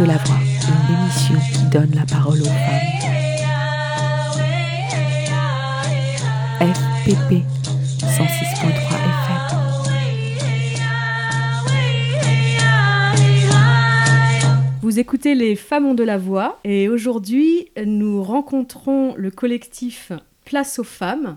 [0.00, 2.90] De la voix, une émission qui donne la parole aux femmes.
[6.58, 7.44] FPP
[8.00, 9.40] 106.3 FM.
[14.80, 20.12] Vous écoutez Les Femmes ont de la voix et aujourd'hui nous rencontrons le collectif
[20.46, 21.36] Place aux femmes.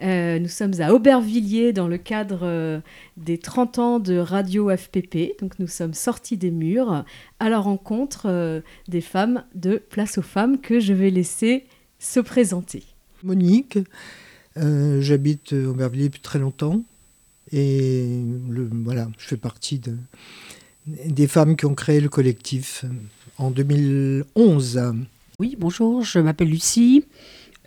[0.00, 2.80] Euh, nous sommes à Aubervilliers dans le cadre euh,
[3.16, 5.40] des 30 ans de Radio FPP.
[5.40, 7.04] Donc nous sommes sortis des murs
[7.40, 11.64] à la rencontre euh, des femmes de Place aux femmes que je vais laisser
[11.98, 12.84] se présenter.
[13.24, 13.78] Monique,
[14.56, 16.84] euh, j'habite Aubervilliers depuis très longtemps
[17.50, 19.96] et le, voilà, je fais partie de,
[20.86, 22.84] des femmes qui ont créé le collectif
[23.38, 24.80] en 2011.
[25.40, 27.04] Oui, bonjour, je m'appelle Lucie.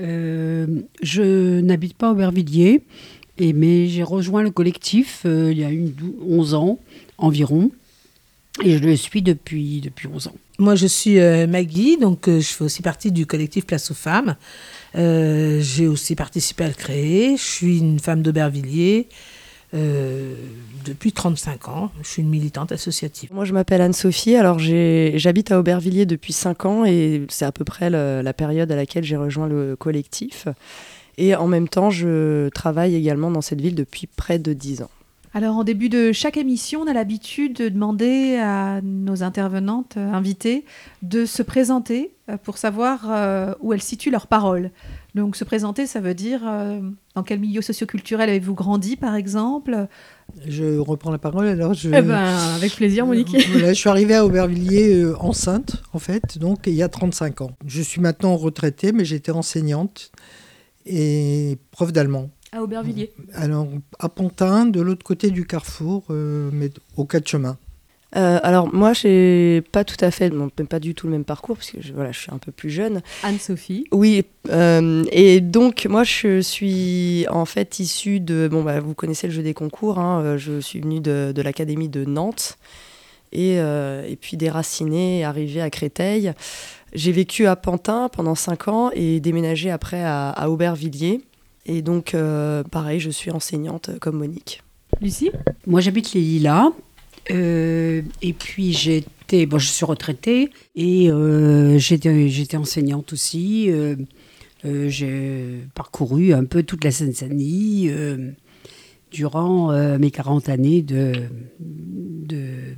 [0.02, 0.68] Euh,
[1.02, 2.82] je n'habite pas Aubervilliers,
[3.38, 5.94] et, mais j'ai rejoint le collectif euh, il y a une,
[6.28, 6.80] 11 ans
[7.18, 7.72] environ.
[8.64, 10.36] Et je le suis depuis, depuis 11 ans.
[10.60, 14.36] Moi, je suis euh, Maggie, donc je fais aussi partie du collectif Place aux femmes.
[14.94, 17.38] J'ai aussi participé à le créer.
[17.38, 19.08] Je suis une femme d'Aubervilliers
[19.74, 20.36] euh,
[20.86, 21.92] depuis 35 ans.
[22.02, 23.32] Je suis une militante associative.
[23.34, 24.36] Moi, je m'appelle Anne-Sophie.
[24.36, 28.76] Alors, j'habite à Aubervilliers depuis 5 ans et c'est à peu près la période à
[28.76, 30.48] laquelle j'ai rejoint le collectif.
[31.18, 34.90] Et en même temps, je travaille également dans cette ville depuis près de 10 ans.
[35.34, 40.12] Alors en début de chaque émission, on a l'habitude de demander à nos intervenantes euh,
[40.12, 40.66] invitées
[41.04, 44.72] de se présenter euh, pour savoir euh, où elles situent leurs paroles.
[45.16, 46.42] Donc se présenter, ça veut dire
[47.16, 49.88] dans quel milieu socioculturel avez-vous grandi par exemple?
[50.48, 51.74] Je reprends la parole alors.
[51.74, 53.36] Je, Eh ben avec plaisir Monique.
[53.52, 57.52] Voilà, je suis arrivée à Aubervilliers enceinte, en fait, donc il y a 35 ans.
[57.66, 60.14] Je suis maintenant retraitée, mais j'étais enseignante
[60.86, 62.30] et prof d'allemand.
[62.52, 63.12] À Aubervilliers.
[63.34, 63.68] Alors,
[64.00, 67.58] à Pontin, de l'autre côté du carrefour, euh, mais au quatre chemins.
[68.18, 71.56] Euh, alors, moi, j'ai pas tout à fait, non, pas du tout le même parcours
[71.56, 73.02] parce que je, voilà, je suis un peu plus jeune.
[73.24, 73.86] Anne-Sophie.
[73.94, 79.28] Oui, euh, et donc moi je suis en fait issue de, bon bah vous connaissez
[79.28, 82.58] le jeu des concours, hein, je suis venue de, de l'académie de Nantes
[83.32, 86.34] et, euh, et puis déracinée, arrivée à Créteil.
[86.94, 91.22] J'ai vécu à Pantin pendant 5 ans et déménagé après à, à Aubervilliers.
[91.66, 94.64] Et donc euh, pareil, je suis enseignante euh, comme Monique.
[95.02, 95.32] Lucie.
[95.68, 96.70] Moi, j'habite les Lilas.
[97.32, 103.70] euh, et puis, j'étais, bon, je suis retraitée et euh, j'étais, j'étais enseignante aussi.
[103.70, 103.96] euh,
[104.66, 108.32] euh, j'ai parcouru un peu toute la Seine-Saint-Denis euh,
[109.12, 111.14] durant euh, mes 40 années de,
[111.60, 112.76] de,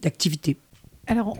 [0.00, 0.56] d'activité.
[1.08, 1.36] Alors,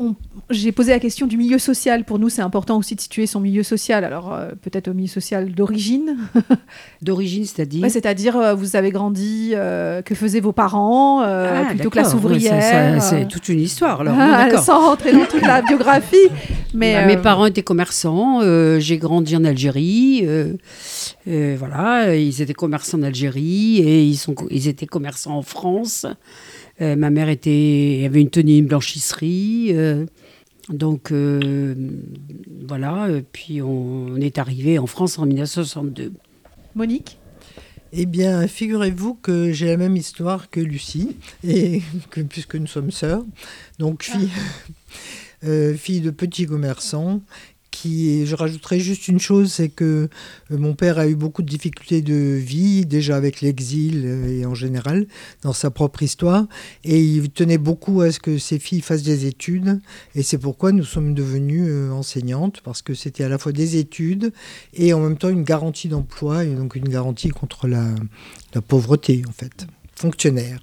[0.48, 2.04] j'ai posé la question du milieu social.
[2.04, 4.04] Pour nous, c'est important aussi de situer son milieu social.
[4.04, 6.16] Alors, euh, peut-être au milieu social d'origine,
[7.02, 11.90] D'origine, c'est-à-dire Ouais, c'est-à-dire euh, vous avez grandi, euh, que faisaient vos parents, Ah, plutôt
[11.90, 13.02] que ouais, ça- ouvrière.
[13.02, 14.02] c'est toute une histoire.
[14.02, 16.16] Alors, ah, bon, sans rentrer dans toute la biographie.
[16.74, 18.40] Mais Bah, Mes parents étaient commerçants.
[18.78, 20.24] j'ai grandi en Algérie.
[21.26, 26.06] voilà, ils étaient commerçants en Algérie et ils, sont, ils étaient commerçants en France.
[26.80, 29.68] Euh, ma mère était, avait une tenue une blanchisserie.
[29.72, 30.06] euh,
[30.68, 31.74] donc euh,
[32.66, 36.12] voilà, puis on, on est arrivé en France en 1962.
[36.74, 37.18] Monique,
[37.92, 42.90] Eh bien, figurez-vous que j'ai la même histoire que Lucie, et que, puisque nous sommes
[42.90, 43.24] sœurs.
[43.78, 44.28] Donc, fille,
[45.44, 47.22] euh, fille de petit commerçant.
[47.84, 50.08] Je rajouterai juste une chose, c'est que
[50.50, 54.46] euh, mon père a eu beaucoup de difficultés de vie, déjà avec l'exil euh, et
[54.46, 55.06] en général,
[55.42, 56.46] dans sa propre histoire.
[56.84, 59.80] Et il tenait beaucoup à ce que ses filles fassent des études.
[60.14, 63.76] Et c'est pourquoi nous sommes devenues euh, enseignantes, parce que c'était à la fois des
[63.76, 64.32] études
[64.74, 67.86] et en même temps une garantie d'emploi, et donc une garantie contre la,
[68.54, 69.66] la pauvreté, en fait.
[69.94, 70.60] Fonctionnaire.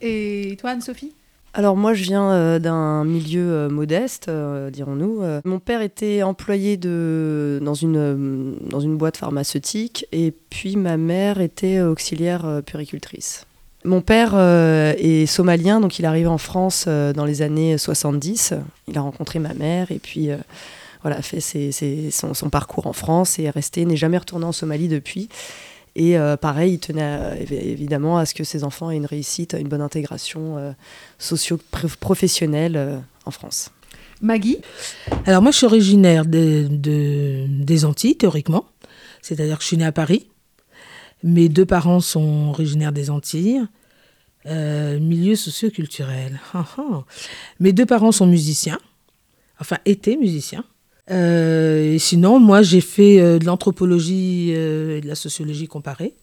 [0.00, 1.12] et toi Anne-Sophie?
[1.54, 5.22] Alors moi je viens euh, d'un milieu euh, modeste, euh, dirons-nous.
[5.44, 13.46] Mon père était employé dans, une, boîte pharmaceutique et puis ma mère était auxiliaire puricultrice.
[13.84, 18.54] Mon père est somalien, donc il arrive en France dans les années 70.
[18.86, 20.28] Il a rencontré ma mère et puis
[21.02, 25.28] voilà, fait son parcours en France et est resté, n'est jamais retourné en Somalie depuis.
[25.94, 29.54] Et euh, pareil, il tenait à- évidemment à ce que ses enfants aient une réussite,
[29.58, 30.72] une bonne intégration euh,
[31.18, 33.70] socio-professionnelle euh, en France.
[34.20, 34.58] Maggie,
[35.26, 38.66] Alors moi, je suis originaire de- de- des Antilles, théoriquement.
[39.20, 40.28] C'est-à-dire que je suis née à Paris.
[41.24, 43.62] Mes deux parents sont originaires des Antilles.
[44.46, 46.40] Euh, milieu socio-culturel.
[46.54, 47.04] Ah, ah.
[47.60, 48.78] Mes deux parents sont musiciens.
[49.60, 50.64] Enfin, étaient musiciens.
[51.10, 56.14] Euh, et sinon, moi, j'ai fait euh, de l'anthropologie euh, et de la sociologie comparée.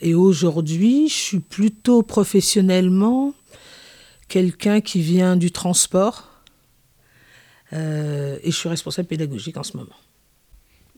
[0.00, 3.34] Et aujourd'hui, je suis plutôt professionnellement
[4.28, 6.30] quelqu'un qui vient du transport
[7.72, 9.96] euh, et je suis responsable pédagogique en ce moment.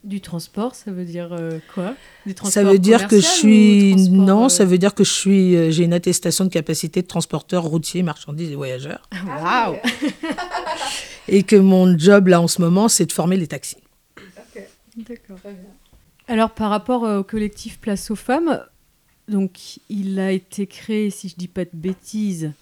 [0.03, 1.95] Du transport, ça veut dire euh, quoi?
[2.25, 5.57] Du Ça veut dire que je suis non, euh, ça veut dire que je suis
[5.57, 9.77] euh, j'ai une attestation de capacité de transporteur routier, marchandises et voyageurs Waouh
[11.29, 13.77] et que mon job là en ce moment c'est de former les taxis.
[14.97, 15.39] D'accord.
[16.29, 18.65] Alors, par rapport euh, au collectif Place aux femmes,
[19.29, 22.53] donc il a été créé, si je dis pas de bêtises,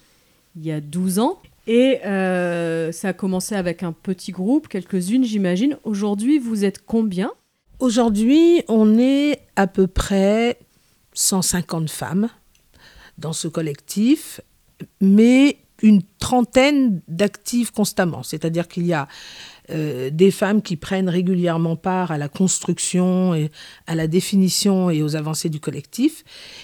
[0.55, 1.41] il y a 12 ans.
[1.69, 5.77] Et euh, ça a commencé avec un petit groupe, quelques-unes, j'imagine.
[5.83, 7.31] Aujourd'hui, vous êtes combien?
[7.77, 10.57] Aujourd'hui, on est à peu près
[11.13, 12.29] 150 femmes
[13.19, 14.41] dans ce collectif,
[14.99, 18.23] mais une trentaine d'actifs constamment.
[18.23, 19.07] C'est-à-dire qu'il y a
[19.69, 23.51] euh, des femmes qui prennent régulièrement part à la construction, et
[23.85, 26.23] à la définition et aux avancées du collectif.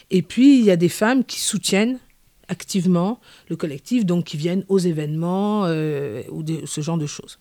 [0.09, 1.99] Et puis, il y a des femmes qui soutiennent
[2.47, 3.19] activement
[3.49, 7.39] le collectif, donc qui viennent aux événements euh, ou de- ce genre de choses.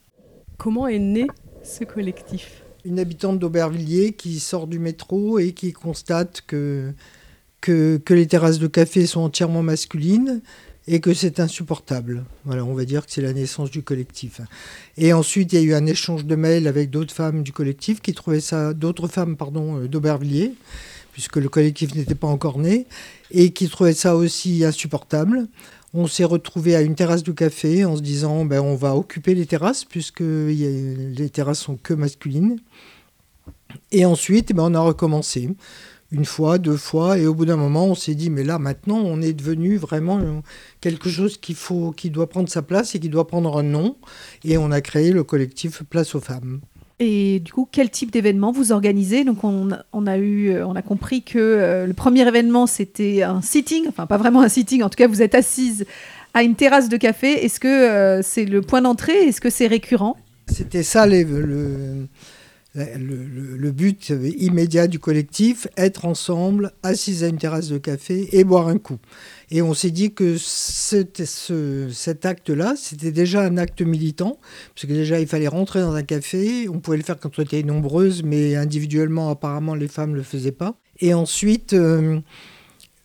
[0.57, 1.27] Comment est né
[1.63, 2.63] ce collectif?
[2.85, 6.93] Une habitante d'Aubervilliers qui sort du métro et qui constate que,
[7.61, 10.43] que, que les terrasses de café sont entièrement masculines
[10.87, 12.25] et que c'est insupportable.
[12.45, 14.43] Voilà, on va dire que c'est la naissance du collectif.
[14.99, 18.03] Et ensuite, il y a eu un échange de mails avec d'autres femmes du collectif
[18.03, 20.53] qui trouvaient ça, d'autres femmes, pardon, euh, d'Aubervilliers,
[21.15, 22.87] puisque le collectif n'était pas encore né,
[23.31, 25.47] et qui trouvaient ça aussi insupportable.
[25.95, 29.37] On s'est retrouvé à une terrasse de café en se disant ben, on va occuper
[29.37, 32.59] les terrasses puisque les terrasses sont que masculines.
[33.93, 35.51] Et ensuite, ben, on a recommencé.
[36.11, 38.99] Une fois, deux fois, et au bout d'un moment, on s'est dit, mais là, maintenant,
[38.99, 40.43] on est devenu vraiment
[40.81, 43.97] quelque chose qui doit prendre sa place et qui doit prendre un nom.
[44.43, 46.61] Et on a créé le collectif Place aux femmes.
[47.01, 49.25] Et du coup, quel type d'événement vous organisez?
[49.25, 49.71] Donc, on,
[50.07, 54.07] a eu, euh, on a compris que euh, le premier événement c'était un sitting, enfin
[54.07, 54.83] pas vraiment un sitting.
[54.83, 55.87] En tout cas, vous êtes assise
[56.35, 57.45] à une terrasse de café.
[57.45, 59.27] Est-ce que euh, c'est le point d'entrée?
[59.27, 60.17] Est-ce que c'est récurrent?
[60.47, 62.07] C'était ça les- le,
[62.75, 68.69] le, but immédiat du collectif, être ensemble, assis à une terrasse de café et boire
[68.69, 68.99] un coup.
[69.51, 74.39] Et on s'est dit que cet, ce- cet acte-là, c'était déjà un acte militant,
[74.75, 77.43] parce que déjà il fallait rentrer dans un café, on pouvait le faire quand on
[77.43, 80.77] était nombreuses, mais individuellement apparemment les femmes ne le faisaient pas.
[81.01, 81.73] Et ensuite...
[81.75, 82.21] euh,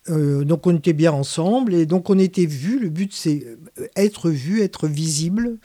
[0.08, 2.80] euh, donc on était bien ensemble et donc on était vus.
[2.80, 3.44] Le but c'est
[3.78, 5.58] euh, être vu, être visible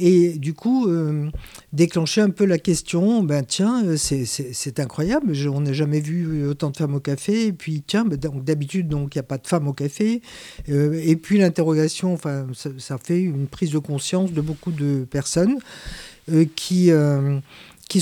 [0.00, 1.28] et du coup euh,
[1.72, 3.22] déclencher un peu la question.
[3.22, 5.32] Ben tiens, euh, c'est- incroyable.
[5.52, 7.46] on n'a jamais vu autant de femmes au café.
[7.46, 10.22] Et puis tiens, ben, d'habitude donc il n'y a pas de femmes au café.
[10.68, 15.58] Euh, et puis l'interrogation, enfin ça, fait une prise de conscience de beaucoup de personnes
[16.54, 16.90] qui
[17.88, 18.00] qui,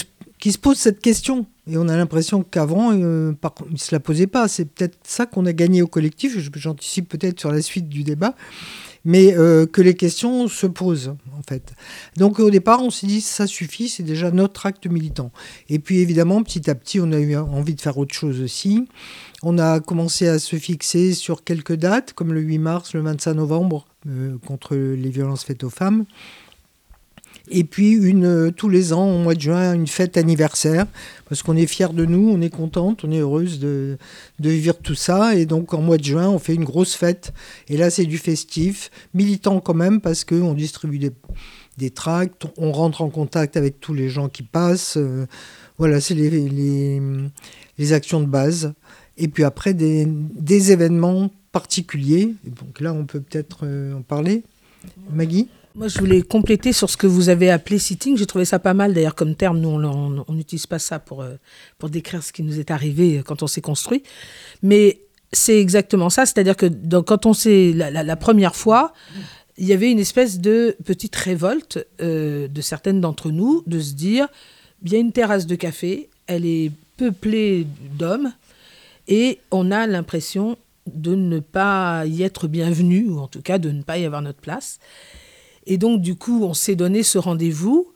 [0.52, 1.46] se- posent cette question.
[1.68, 3.34] Et on a l'impression qu'avant, ils ne
[3.76, 4.46] se la posaient pas.
[4.48, 6.36] C'est peut-être ça qu'on a gagné au collectif.
[6.56, 8.34] J'anticipe peut-être sur la suite du débat.
[9.06, 11.72] Mais euh, que les questions se posent, en fait.
[12.16, 15.30] Donc au départ, on s'est dit, ça suffit, c'est déjà notre acte militant.
[15.70, 18.86] Et puis évidemment, petit à petit, on a eu envie de faire autre chose aussi.
[19.42, 23.34] On a commencé à se fixer sur quelques dates, comme le 8 mars, le 25
[23.34, 26.04] novembre, euh, contre les violences faites aux femmes.
[27.48, 30.86] Et puis euh, tous les ans, au mois de juin, une fête anniversaire,
[31.28, 33.98] parce qu'on est fiers de nous, on est contente, on est heureuse de,
[34.40, 35.36] vivre tout ça.
[35.36, 37.32] Et donc en mois de juin, on fait une grosse fête.
[37.68, 40.98] Et là, c'est du festif, militant quand même, parce qu'on distribue
[41.78, 44.96] des, tracts, on rentre en contact avec tous les gens qui passent.
[44.96, 45.26] euh,
[45.78, 48.72] voilà, c'est les, actions de base.
[49.18, 52.34] Et puis après, des, événements particuliers.
[52.44, 54.42] Donc là, on peut peut-être euh, en parler.
[55.10, 55.48] Maggie?
[55.76, 58.16] Moi, je voulais compléter sur ce que vous avez appelé sitting.
[58.16, 59.58] J'ai trouvé ça pas mal, d'ailleurs, comme terme.
[59.58, 61.34] Nous, on n'utilise pas ça pour, euh,
[61.76, 64.02] pour décrire ce qui nous est arrivé quand on s'est construit.
[64.62, 65.02] Mais
[65.34, 66.24] c'est exactement ça.
[66.24, 66.66] C'est-à-dire que
[67.00, 67.74] quand on s'est.
[67.74, 68.94] La première fois,
[69.58, 73.92] il y avait une espèce de petite révolte euh, de certaines d'entre nous de se
[73.92, 74.28] dire
[74.82, 77.66] il y a une terrasse de café, elle est peuplée
[77.98, 78.32] d'hommes,
[79.08, 80.56] et on a l'impression
[80.86, 84.22] de ne pas y être bienvenu, ou en tout cas de ne pas y avoir
[84.22, 84.78] notre place.
[85.66, 87.92] Et donc, du coup, on s'est donné ce rendez-vous.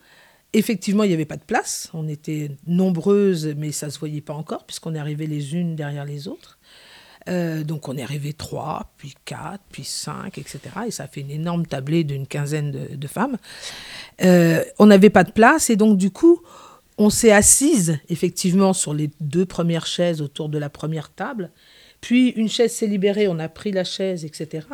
[0.53, 1.89] Effectivement, il n'y avait pas de place.
[1.95, 5.77] On était nombreuses, mais ça ne se voyait pas encore, puisqu'on est arrivées les unes
[5.77, 6.59] derrière les autres.
[7.29, 10.61] Euh, donc, on est arrivé trois, puis quatre, puis cinq, etc.
[10.87, 13.37] Et ça fait une énorme tablée d'une quinzaine de, de femmes.
[14.23, 16.43] Euh, on n'avait pas de place, et donc, du coup,
[16.99, 21.51] on s'est assise, effectivement, sur les deux premières chaises autour de la première table.
[22.01, 24.67] Puis une chaise s'est libérée, on a pris la chaise, etc.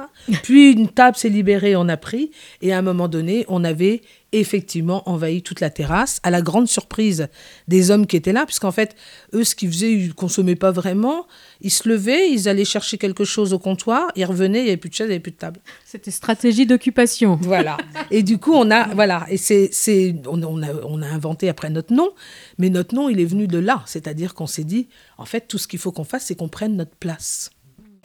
[0.43, 2.31] Puis une table s'est libérée, on a pris.
[2.63, 4.03] Et à un moment donné, on avait
[4.33, 7.29] effectivement envahi toute la terrasse, à la grande surprise
[7.69, 8.97] des hommes qui étaient là, puisqu'en fait,
[9.35, 11.27] eux, ce qu'ils faisaient, ils ne consommaient pas vraiment.
[11.61, 14.77] Ils se levaient, ils allaient chercher quelque chose au comptoir, ils revenaient, il n'y avait
[14.77, 15.61] plus de chaise, il n'y avait plus de table.
[15.85, 17.39] C'était stratégie d'occupation.
[17.41, 17.77] Voilà.
[18.11, 21.49] Et du coup, on a, voilà, et c'est, c'est, on, on a, on a inventé
[21.49, 22.11] après notre nom,
[22.59, 23.83] mais notre nom, il est venu de là.
[23.87, 26.77] C'est-à-dire qu'on s'est dit, en fait, tout ce qu'il faut qu'on fasse, c'est qu'on prenne
[26.77, 27.51] notre place.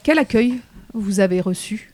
[0.04, 0.60] Quel accueil
[0.94, 1.91] vous avez reçu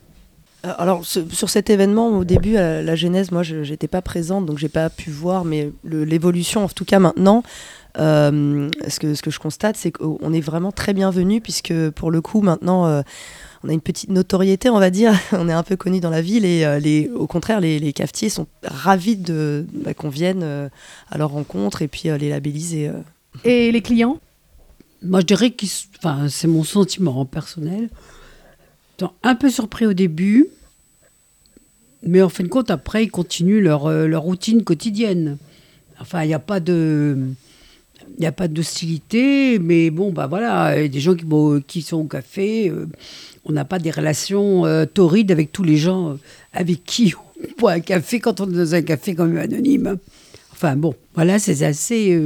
[0.64, 4.46] Alors ce- sur cet événement, au début, à la genèse, moi, je n'étais pas présente,
[4.46, 7.44] donc j'ai pas pu voir, mais l'évolution, en tout cas maintenant,
[8.00, 12.12] euh, ce, que, ce que je constate, c'est qu'on est vraiment très bienvenu, puisque pour
[12.12, 13.02] le coup, maintenant, euh,
[13.64, 16.22] on a une petite notoriété, on va dire, on est un peu connu dans la
[16.22, 20.42] ville, et euh, les, au contraire, les, les cafetiers sont ravis de, bah, qu'on vienne
[20.44, 20.70] euh,
[21.10, 22.90] à leur rencontre et puis euh, les labelliser.
[22.90, 22.94] euh.
[23.46, 24.18] Et les clients?
[25.04, 25.66] Moi, je dirais que
[26.00, 27.90] enfin, c'est mon sentiment personnel.
[29.24, 30.48] Un peu surpris au début,
[32.04, 35.38] mais en fin de compte, après, ils continuent leur, euh, leur routine quotidienne.
[36.00, 36.60] Enfin, il n'y a pas
[38.48, 42.70] d'hostilité, mais bon, bah voilà, a des gens qui, bon, qui sont au café.
[42.70, 42.88] euh,
[43.48, 46.16] on n'a pas des relations euh, torrides avec tous les gens euh,
[46.54, 49.98] avec qui on boit un café quand on est dans un café quand même anonyme.
[50.52, 52.20] Enfin bon, voilà, c'est assez.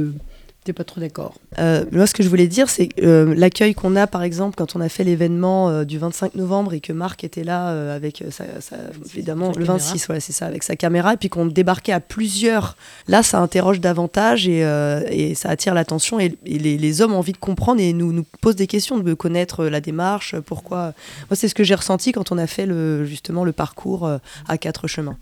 [0.64, 1.34] T'es pas trop d'accord.
[1.58, 4.76] Euh, moi, ce que je voulais dire, c'est euh, l'accueil qu'on a, par exemple, quand
[4.76, 8.22] on a fait l'événement euh, du 25 novembre et que Marc était là euh, avec
[8.30, 8.76] sa, sa-
[9.12, 9.78] évidemment Sa le caméra.
[9.84, 12.76] 26, voilà, c'est ça, avec sa caméra, et puis qu'on débarquait à plusieurs.
[13.08, 17.12] Là, ça interroge davantage et, euh, et ça attire l'attention et, et les, les hommes
[17.14, 20.92] ont envie de comprendre et nous nous posent des questions, de connaître la démarche, pourquoi.
[21.28, 24.18] Moi, c'est ce que j'ai ressenti quand on a fait le, justement le parcours euh,
[24.46, 25.16] à quatre chemins.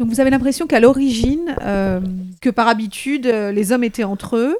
[0.00, 2.00] Donc vous avez l'impression qu'à l'origine, euh,
[2.40, 4.56] que par habitude, les hommes étaient entre eux,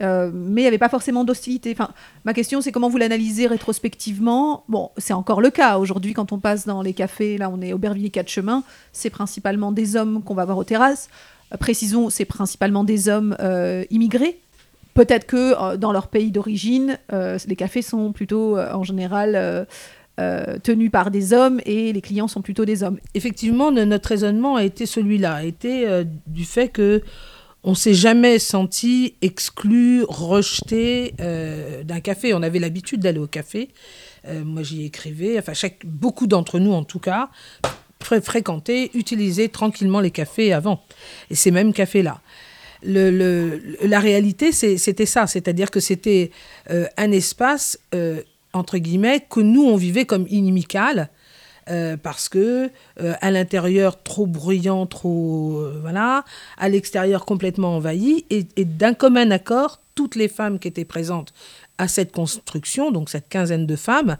[0.00, 1.70] euh, mais il n'y avait pas forcément d'hostilité.
[1.72, 1.90] Enfin,
[2.24, 4.64] ma question, c'est comment vous l'analysez rétrospectivement?
[4.68, 5.78] Bon, c'est encore le cas.
[5.78, 9.70] Aujourd'hui, quand on passe dans les cafés, là, on est Aubervilliers 4 chemins, c'est principalement
[9.72, 11.10] des hommes qu'on va voir aux terrasses.
[11.52, 14.38] Euh, précisons, c'est principalement des hommes euh, immigrés.
[14.94, 19.66] Peut-être que dans leur pays d'origine, les cafés sont plutôt, en général,
[20.62, 22.98] tenus par des hommes et les clients sont plutôt des hommes.
[23.14, 27.00] Effectivement, no- notre raisonnement a été celui-là, a été du fait que
[27.64, 32.34] on s'est jamais senti exclu, rejeté euh, d'un café.
[32.34, 33.68] On avait l'habitude d'aller au café.
[34.26, 35.38] Euh, moi, j'y écrivais.
[35.38, 37.28] Enfin, chaque, beaucoup d'entre nous, en tout cas,
[38.02, 40.82] fré- fréquentaient, utilisaient tranquillement les cafés avant.
[41.30, 42.20] Et ces mêmes cafés-là.
[42.82, 45.28] Le, le- la réalité, c'était ça.
[45.28, 46.32] C'est-à-dire que c'était
[46.70, 47.78] euh, un espace,
[48.52, 51.10] entre guillemets, que nous, on vivait comme inimical.
[51.70, 56.24] Euh, parce que euh, à l'intérieur trop bruyant, trop euh, voilà,
[56.58, 61.32] à l'extérieur complètement envahi, et, d'un commun accord, toutes les femmes qui étaient présentes
[61.78, 64.16] à cette construction, donc cette quinzaine de femmes,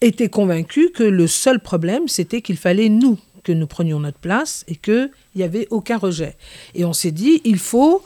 [0.00, 4.64] étaient convaincues que le seul problème, c'était qu'il fallait nous que nous prenions notre place
[4.66, 6.36] et qu'il n'y avait aucun rejet.
[6.74, 8.02] Et on s'est dit, il faut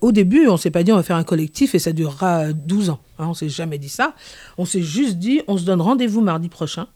[0.00, 2.52] au début, on ne s'est pas dit on va faire un collectif et ça durera
[2.52, 3.00] 12 ans.
[3.18, 4.14] Hein, on s'est jamais dit ça.
[4.58, 6.86] On s'est juste dit on se donne rendez-vous mardi prochain.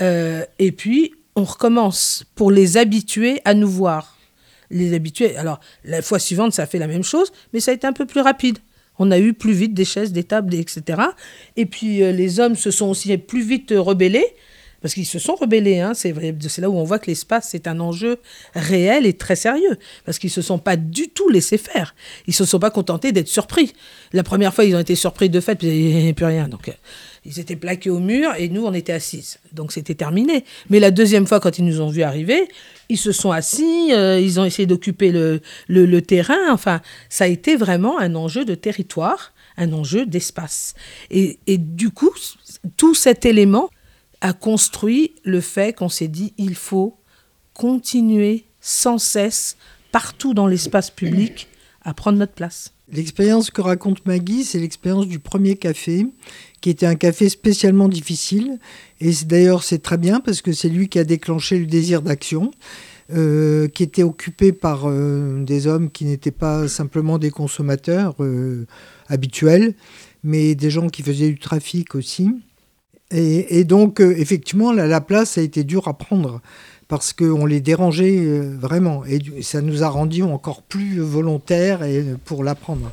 [0.00, 4.16] Euh, et puis, on recommence pour les habituer à nous voir.
[4.70, 5.36] Les habituer.
[5.36, 7.92] Alors, la fois suivante, ça a fait la même chose, mais ça a été un
[7.92, 8.58] peu plus rapide.
[8.98, 11.00] On a eu plus vite des chaises, des tables, etc.
[11.56, 14.26] Et puis, euh, les hommes se sont aussi plus vite rebellés,
[14.80, 15.80] parce qu'ils se sont rebellés.
[15.80, 15.92] hein.
[15.94, 16.12] C'est
[16.58, 18.18] là où on voit que l'espace, c'est un enjeu
[18.54, 21.94] réel et très sérieux, parce qu'ils ne se sont pas du tout laissés faire.
[22.26, 23.72] Ils ne se sont pas contentés d'être surpris.
[24.12, 26.48] La première fois, ils ont été surpris de fait, puis il n'y avait plus rien.
[26.48, 26.72] Donc, euh,
[27.28, 29.38] ils étaient plaqués au mur et nous, on était assises.
[29.52, 30.44] Donc, c'était terminé.
[30.70, 32.48] Mais la deuxième fois, quand ils nous ont vus arriver,
[32.88, 36.50] ils se sont assis, euh, ils ont essayé d'occuper le, le- terrain.
[36.50, 40.74] Enfin, ça a été vraiment un enjeu de territoire, un enjeu d'espace.
[41.10, 42.14] Et, et du coup,
[42.76, 43.68] tout cet élément
[44.20, 46.96] a construit le fait qu'on s'est dit, il faut
[47.52, 49.56] continuer sans cesse,
[49.92, 51.48] partout dans l'espace public,
[51.88, 52.74] à prendre notre place.
[52.92, 56.06] L'expérience que raconte Maggie, c'est l'expérience du premier café,
[56.60, 58.58] qui était un café spécialement difficile.
[59.00, 62.50] Et d'ailleurs, c'est très bien parce que c'est lui qui a déclenché le désir d'action,
[63.14, 68.66] euh, qui était occupé par euh, des hommes qui n'étaient pas simplement des consommateurs euh,
[69.08, 69.74] habituels,
[70.22, 72.28] mais des gens qui faisaient du trafic aussi.
[73.10, 76.42] Et, donc, effectivement, la place a été dure à prendre
[76.88, 79.04] parce qu'on les dérangeait euh, vraiment.
[79.04, 82.90] Et ça nous a rendus encore plus volontaires et, pour la prendre.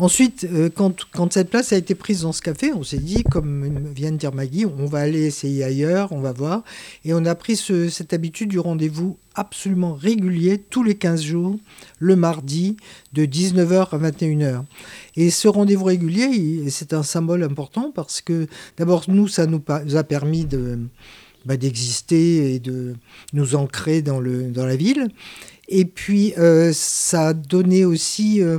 [0.00, 3.88] Ensuite, euh, quand, cette place a été prise dans ce café, on s'est dit, comme
[3.94, 6.62] vient de dire Maggie, on va aller essayer ailleurs, on va voir.
[7.04, 11.56] Et on a pris ce- cette habitude du rendez-vous absolument régulier, tous les 15 jours,
[12.00, 12.76] le mardi,
[13.12, 14.64] de 19h à 21h.
[15.16, 20.04] Et ce rendez-vous régulier, c'est un symbole important parce que d'abord, nous, ça nous a
[20.04, 20.78] permis de,
[21.44, 22.94] bah, d'exister et de
[23.32, 25.08] nous ancrer dans, le, dans la ville.
[25.68, 28.58] Et puis, euh, ça a donné aussi euh,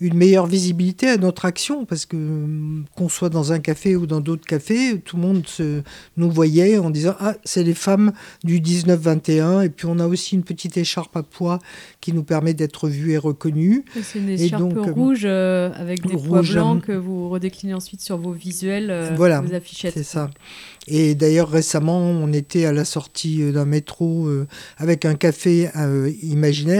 [0.00, 4.06] une meilleure visibilité à notre action, parce que hum, qu'on soit dans un café ou
[4.06, 5.82] dans d'autres cafés, tout le monde se,
[6.16, 8.12] nous voyait en disant Ah, c'est les femmes
[8.42, 9.64] du 19-21.
[9.64, 11.60] Et puis, on a aussi une petite écharpe à pois
[12.00, 13.84] qui nous permet d'être vus et reconnus.
[13.96, 16.86] Et C'est une Et écharpe donc, euh, rouge euh, avec des pois rouge, blancs euh,
[16.86, 19.94] que vous redéclinez ensuite sur vos visuels, euh, Voilà, vos affichettes.
[19.94, 20.28] C'est ça.
[20.90, 24.46] Et d'ailleurs, récemment, on était à la sortie euh, d'un métro euh,
[24.78, 26.10] avec un café euh,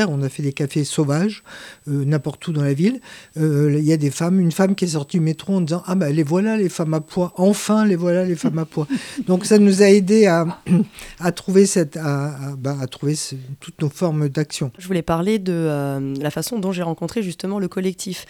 [0.09, 1.43] On a fait des cafés sauvages,
[1.89, 3.01] euh, n'importe où dans la ville.
[3.39, 5.83] Euh, Il y a des femmes, une femme qui est sortie du métro en disant
[5.87, 7.33] Ah, ben les voilà les femmes à poids.
[7.37, 8.87] Enfin, les voilà les femmes à poids.
[9.27, 10.47] Donc, ça nous a aidé à,
[11.35, 14.71] trouver, cette, ce- toutes nos formes d'action.
[14.79, 18.27] Je voulais parler de euh, la façon dont j'ai rencontré justement le collectif.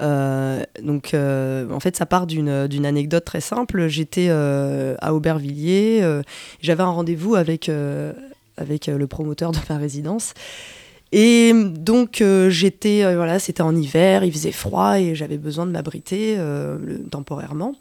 [0.00, 2.48] Donc, en fait, ça part d'une
[2.86, 3.88] anecdote très simple.
[3.88, 6.02] J'étais à Aubervilliers,
[6.60, 7.70] j'avais un rendez-vous avec,
[8.56, 10.34] avec euh, le promoteur de ma résidence.
[11.12, 15.66] Et donc, euh, j'étais, euh, voilà, c'était en hiver, il faisait froid et j'avais besoin
[15.66, 16.38] de m'abriter
[17.10, 17.74] temporairement.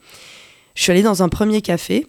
[0.76, 2.08] Je suis allée dans un premier café.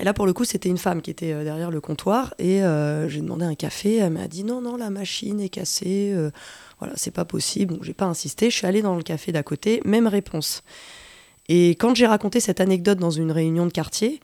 [0.00, 2.32] Et là, pour le coup, c'était une femme qui était derrière le comptoir.
[2.38, 2.60] Et
[3.08, 3.96] j'ai demandé un café.
[3.96, 6.14] Elle m'a dit non, non, la machine est cassée.
[6.78, 7.74] voilà, c'est pas possible.
[7.74, 8.48] Donc, j'ai pas insisté.
[8.48, 9.82] Je suis allée dans le café d'à côté.
[9.84, 10.62] Même réponse.
[11.48, 14.20] Et quand j'ai raconté cette anecdote dans une réunion de quartier,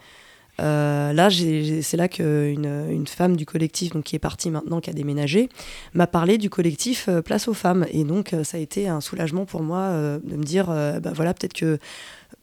[0.60, 4.90] euh, là, c'est là qu'une une femme du collectif, donc qui est partie maintenant, qui
[4.90, 5.48] a déménagé,
[5.94, 7.86] m'a parlé du collectif euh, Place aux femmes.
[7.90, 11.34] Et donc, euh, ça a été un soulagement pour moi de me dire, bah voilà,
[11.34, 11.78] peut-être que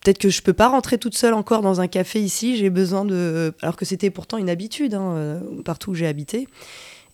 [0.04, 2.58] peut-être que je peux pas rentrer toute seule encore dans un café ici.
[2.58, 6.48] J'ai besoin de, alors que c'était pourtant une habitude hein, partout où j'ai habité.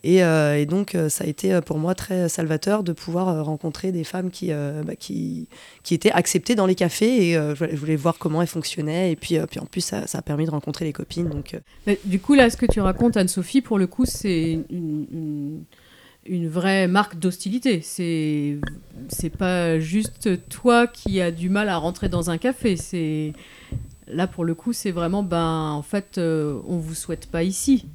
[0.03, 3.43] Et, euh, et donc, euh, ça a été euh, pour moi très salvateur de pouvoir
[3.45, 5.47] rencontrer des femmes qui, bah, qui,
[5.83, 7.29] qui étaient acceptées dans les cafés.
[7.29, 9.11] Et je voulais- voir comment elles fonctionnaient.
[9.11, 11.29] Et puis, puis en plus, ça, a permis de rencontrer les copines.
[11.29, 11.55] Donc,
[12.05, 15.63] du coup, là, ce que tu racontes, Anne-Sophie, pour le coup, c'est une, une-
[16.29, 17.79] une vraie marque d'hostilité.
[17.81, 18.57] C'est
[19.07, 22.75] c'est pas juste toi qui as du mal à rentrer dans un café.
[22.75, 23.31] C'est
[24.07, 27.85] là pour le coup, c'est vraiment ben en fait, euh, on vous souhaite pas ici.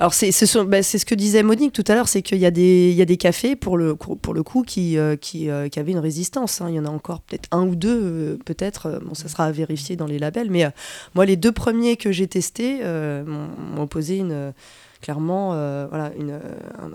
[0.00, 2.38] Alors c'est ce sont- bah, c'est ce que disait Monique tout à l'heure, c'est qu'il
[2.38, 6.60] y a des cafés pour le coup qui euh, euh, avaient une résistance.
[6.60, 6.66] hein.
[6.68, 9.00] Il y en a encore peut-être un ou deux euh, peut-être.
[9.04, 10.66] Bon ça sera à vérifier dans les labels, mais
[11.14, 14.52] moi les deux premiers que j'ai testés m'ont posé une
[15.00, 15.50] clairement
[15.88, 16.40] voilà une,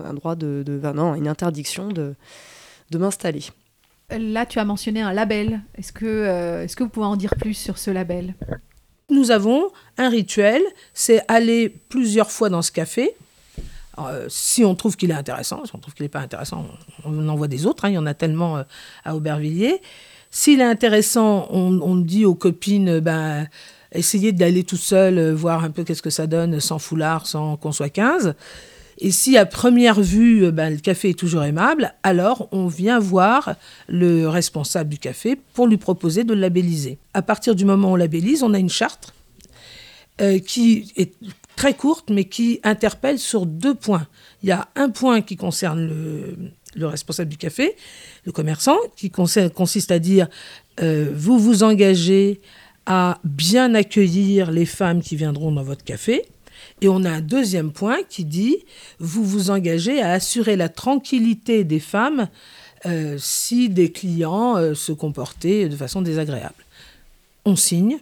[0.05, 0.63] un, droit de,
[1.15, 2.15] une interdiction de
[2.97, 3.43] m'installer.
[4.11, 5.61] Là, tu as mentionné un label.
[5.75, 8.33] Est-ce que vous pouvez en dire plus sur ce label?
[9.09, 10.61] Nous avons un rituel,
[10.93, 13.15] c'est aller plusieurs fois dans ce café.
[13.97, 16.65] Euh, si on trouve qu'il est intéressant, si on trouve qu'il n'est pas intéressant,
[17.03, 17.85] on, on envoie des autres.
[17.85, 18.63] hein, il y en a tellement euh,
[19.03, 19.81] à Aubervilliers.
[20.31, 23.47] S'il est intéressant, on, on dit aux copines, euh, ben,
[23.91, 27.71] essayez d'aller tout seul, voir un peu qu'est-ce que ça donne sans foulard, sans qu'on
[27.71, 28.35] soit 15.
[29.01, 32.99] Et si à première vue, euh, ben, le café est toujours aimable, alors on vient
[32.99, 33.55] voir
[33.87, 36.97] le responsable du café pour lui proposer de le labelliser.
[37.13, 39.13] À partir du moment où on labellise, on a une charte
[40.21, 41.13] euh, qui est
[41.55, 44.07] très courte, mais qui interpelle sur deux points.
[44.43, 46.37] Il y a un point qui concerne le,
[46.75, 47.75] le responsable du café,
[48.25, 50.27] le commerçant, qui consiste à dire
[50.81, 52.41] euh, vous vous engagez
[52.85, 56.25] à bien accueillir les femmes qui viendront dans votre café.
[56.81, 58.57] Et on a un deuxième point qui dit
[58.99, 62.29] vous vous engagez à assurer la tranquillité des femmes
[62.85, 66.63] euh, si des clients euh, se comportaient de façon désagréable.
[67.45, 67.97] On signe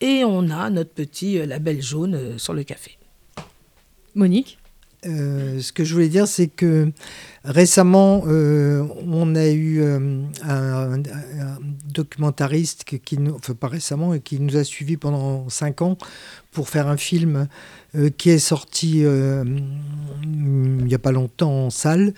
[0.00, 2.96] et on a notre petit euh, label jaune euh, sur le café.
[4.14, 4.58] Monique?
[5.04, 6.92] Euh, ce que je voulais dire, c'est que
[7.44, 11.58] récemment, euh, on a eu euh, un, un
[11.92, 15.98] documentariste qui, qui nous, enfin pas récemment, et qui nous a suivis pendant cinq ans
[16.52, 17.48] pour faire un film
[17.96, 19.44] euh, qui est sorti euh,
[20.24, 22.14] il n'y a pas longtemps en salle,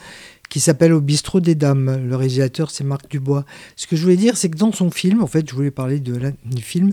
[0.48, 2.06] qui s'appelle Au bistrot des dames.
[2.08, 3.44] Le réalisateur, c'est Marc Dubois.
[3.76, 6.00] Ce que je voulais dire, c'est que dans son film, en fait, je voulais parler
[6.00, 6.92] de du film,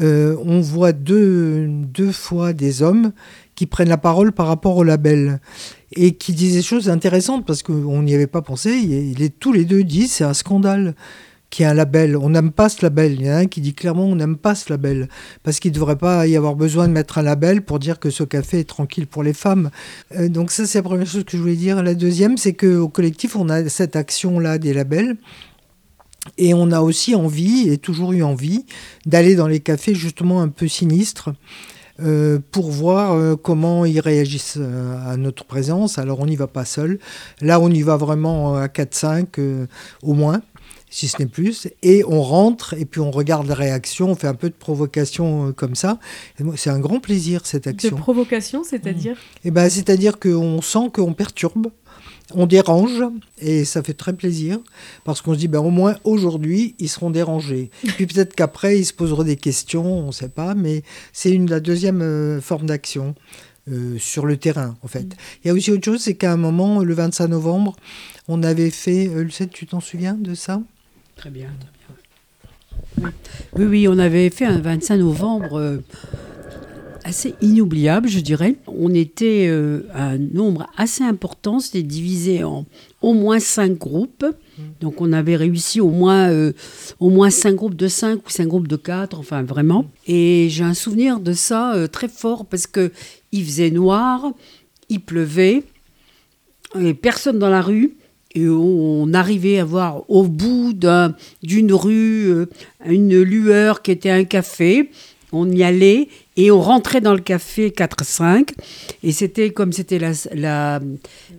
[0.00, 3.12] euh, on voit deux, deux fois des hommes
[3.54, 5.40] qui prennent la parole par rapport au label
[5.92, 8.72] et qui disent des choses intéressantes parce qu'on n'y avait pas pensé.
[8.72, 10.94] Il est, tous les deux disent c'est un scandale
[11.50, 12.16] qu'il y ait un label.
[12.16, 13.14] On n'aime pas ce label.
[13.14, 15.08] Il y en a un qui dit clairement on n'aime pas ce label
[15.42, 18.10] parce qu'il ne devrait pas y avoir besoin de mettre un label pour dire que
[18.10, 19.70] ce café est tranquille pour les femmes.
[20.16, 21.82] Euh, donc ça c'est la première chose que je voulais dire.
[21.82, 25.16] La deuxième c'est qu'au collectif on a cette action-là des labels.
[26.36, 28.66] Et on a aussi envie, et toujours eu envie,
[29.06, 31.30] d'aller dans les cafés justement un peu sinistres
[32.00, 34.58] euh, pour voir euh, comment ils réagissent
[35.06, 35.98] à notre présence.
[35.98, 37.00] Alors on n'y va pas seul.
[37.40, 39.66] Là, on y va vraiment à 4-5 euh,
[40.02, 40.40] au moins,
[40.90, 41.68] si ce n'est plus.
[41.82, 45.48] Et on rentre et puis on regarde la réaction, on fait un peu de provocation
[45.48, 45.98] euh, comme ça.
[46.56, 47.96] C'est un grand plaisir cette de action.
[47.96, 51.68] provocation, c'est-à-dire Eh ben, C'est-à-dire qu'on sent qu'on perturbe.
[52.34, 53.02] on dérange
[53.40, 54.58] et ça fait très plaisir
[55.04, 57.70] parce qu'on se dit ben, au moins aujourd'hui ils seront dérangés.
[57.96, 61.48] Puis peut-être qu'après ils se poseront des questions, on ne sait pas, mais c'est une
[61.48, 63.14] la deuxième euh, forme d'action.
[63.70, 65.14] Euh, sur le terrain, en fait.
[65.44, 67.76] Il y a aussi autre chose, c'est qu'à un moment, le 25 novembre,
[68.26, 69.10] on avait fait.
[69.14, 70.62] Lucette, tu t'en souviens de ça?
[71.18, 71.50] Très bien.
[73.56, 75.78] Oui, oui, on avait fait un 25 novembre euh,
[77.02, 78.54] assez inoubliable, je dirais.
[78.68, 82.66] On était euh, un nombre assez important, c'était divisé en
[83.02, 84.24] au moins cinq groupes.
[84.80, 86.52] Donc on avait réussi au moins, euh,
[87.00, 89.86] au moins cinq groupes de cinq ou cinq groupes de quatre, enfin vraiment.
[90.06, 92.92] Et j'ai un souvenir de ça très fort parce que
[93.32, 94.24] il faisait noir,
[94.88, 95.64] il pleuvait,
[96.78, 97.96] et personne dans la rue.
[98.38, 102.46] Et on arrivait à voir au bout d'un- d'une rue euh,
[102.86, 104.90] une lueur qui était un café.
[105.32, 108.50] On y allait et on rentrait dans le café 4-5.
[109.02, 110.80] Et c'était comme c'était la,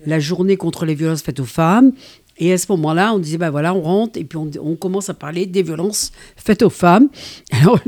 [0.05, 1.93] la, journée contre les violences faites aux femmes.
[2.37, 5.13] Et à ce moment-là, on disait, ben voilà, on rentre et puis on, commence à
[5.13, 7.09] parler des violences faites aux femmes.
[7.51, 7.79] Alors,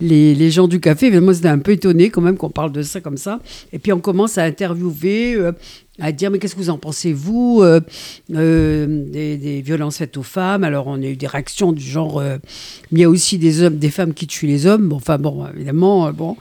[0.00, 2.82] les, gens du café, évidemment, ils étaient un peu étonnés quand même qu'on parle de
[2.82, 3.40] ça comme ça.
[3.72, 5.52] Et puis, on commence à interviewer, euh,
[6.00, 7.80] à dire, mais qu'est-ce que vous en pensez, vous, euh,
[8.34, 10.64] euh, des, des violences faites aux femmes?
[10.64, 12.38] Alors, on a eu des réactions du genre, euh,
[12.90, 14.88] mais il y a aussi des hommes, des femmes qui tuent les hommes.
[14.88, 16.36] Bon, enfin, bon, évidemment, bon.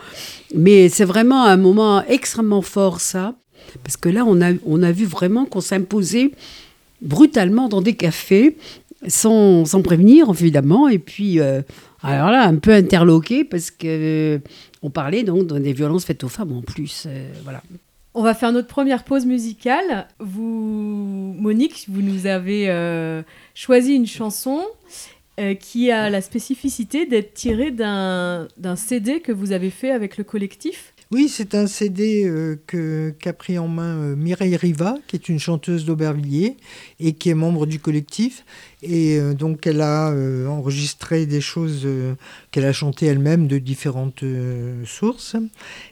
[0.56, 3.36] Mais c'est vraiment un moment extrêmement fort, ça.
[3.84, 6.32] Parce que là, on a, on a vu vraiment qu'on s'imposait
[7.02, 8.58] brutalement dans des cafés,
[9.08, 10.88] sans, sans prévenir, évidemment.
[10.88, 11.40] Et puis,
[12.02, 14.42] alors là, un peu interloqué, parce que
[14.82, 17.08] on parlait donc des violences faites aux femmes en plus.
[17.44, 17.62] voilà.
[18.16, 20.08] On va faire notre première pause musicale.
[20.20, 23.24] Vous, Monique, vous nous avez euh,
[23.56, 24.64] choisi une chanson
[25.40, 30.18] euh, qui a la spécificité d'être tirée d'un d'un CD que vous avez fait avec
[30.18, 30.93] le collectif.
[31.14, 32.56] Oui, c'est un CD euh,
[33.20, 36.58] qu'a pris en main euh, Mireille Riva, qui est une chanteuse d'Aubervilliers
[37.00, 38.44] et qui est membre du collectif.
[38.82, 40.12] Et euh, donc, elle a
[40.50, 41.88] enregistré des choses
[42.50, 44.24] qu'elle a chantées elle-même de différentes
[44.86, 45.36] sources.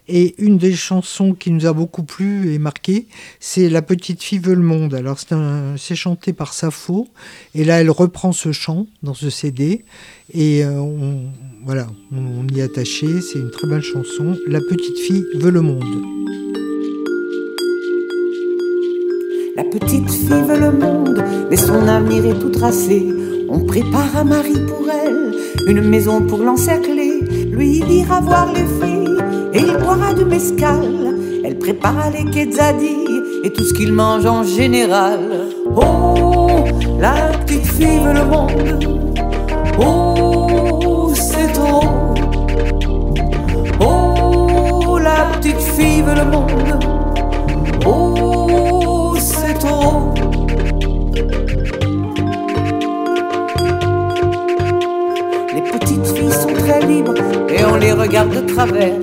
[0.08, 3.06] Et une des chansons qui nous a beaucoup plu et marqué,
[3.40, 4.96] c'est La petite fille veut le monde.
[4.96, 5.20] Alors,
[5.78, 7.08] c'est chanté par Sappho.
[7.54, 9.86] Et là, elle reprend ce chant dans ce CD.
[11.64, 13.22] Voilà, on, y est attaché.
[13.22, 14.36] C'est une très belle chanson.
[14.48, 15.84] La petite fille veut le monde.
[19.56, 23.08] La petite fille veut le monde, mais son avenir est tout tracé.
[23.50, 25.34] On prépare un mari pour elle,
[25.68, 27.20] une maison pour l'encercler.
[27.52, 29.18] Lui il ira voir les filles
[29.54, 30.82] et il boira du mescal.
[31.44, 35.20] Elle prépare les quetzadilles et tout ce qu'il mange en général.
[35.76, 36.66] Oh,
[37.00, 38.98] la petite fille veut le monde.
[39.80, 40.41] Oh,
[43.80, 46.80] Oh, la petite fille veut le monde.
[47.86, 50.14] Oh, c'est trop.
[55.54, 57.16] Les petites filles sont très libres
[57.50, 58.94] et on les regarde de travers.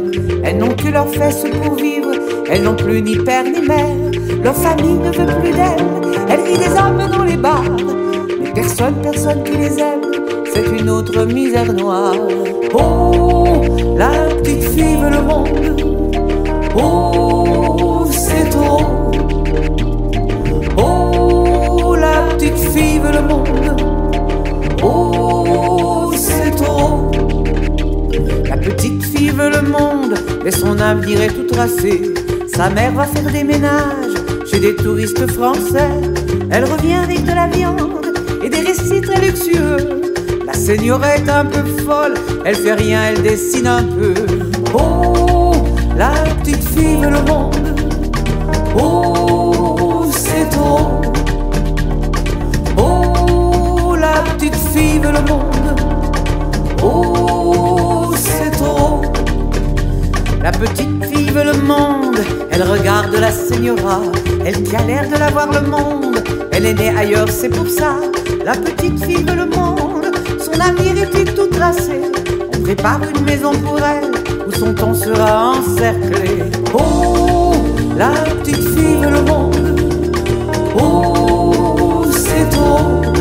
[0.44, 2.12] Elles n'ont que leurs fesses pour vivre,
[2.51, 3.96] elles n'ont plus ni père ni mère.
[4.42, 5.87] Leur famille ne veut plus d'elles,
[6.29, 7.64] elles vivent des hommes dans les bars.
[8.40, 9.97] Mais personne, personne qui les aime,
[10.66, 12.14] une autre misère noire.
[12.75, 13.62] Oh,
[13.97, 15.83] la petite fille veut le monde.
[16.77, 19.11] Oh, c'est trop.
[20.77, 23.77] Oh, la petite fille veut le monde.
[24.83, 27.11] Oh, c'est trop.
[28.49, 32.14] La petite fille veut le monde, mais son avenir est tout tracé.
[32.55, 34.16] Sa mère va faire des ménages
[34.51, 35.90] chez des touristes français.
[36.51, 38.07] Elle revient avec de la viande
[38.42, 39.97] et des récits très luxueux.
[40.68, 42.12] La seigneur est un peu folle,
[42.44, 44.12] elle fait rien, elle dessine un peu.
[44.74, 45.52] Oh,
[45.96, 46.11] la
[46.42, 47.74] petite fille veut le monde.
[48.78, 51.00] Oh, c'est trop.
[52.76, 55.81] Oh, la petite fille veut le monde.
[56.83, 59.00] Oh, c'est trop.
[60.42, 62.18] La petite fille veut le monde.
[62.50, 64.02] Elle regarde la señora.
[64.44, 66.22] Elle qui a l'air de l'avoir le monde.
[66.52, 67.96] Elle est née ailleurs, c'est pour ça.
[68.44, 69.88] La petite fille veut le monde.
[70.61, 72.01] Avenir est tout tracé.
[72.55, 74.11] On prépare une maison pour elle
[74.47, 76.42] où son temps sera encerclé.
[76.75, 77.55] Oh,
[77.97, 79.81] la petite fille veut le monde.
[80.77, 83.17] Oh, c'est trop.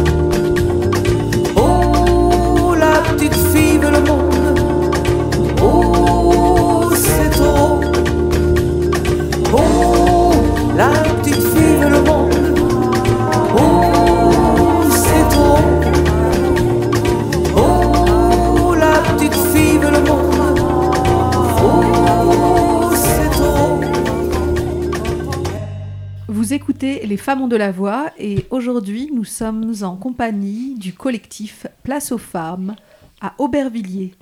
[26.69, 31.65] Écoutez Les Femmes ont de la voix et aujourd'hui nous sommes en compagnie du collectif
[31.83, 32.75] Place aux femmes
[33.21, 34.13] à Aubervilliers.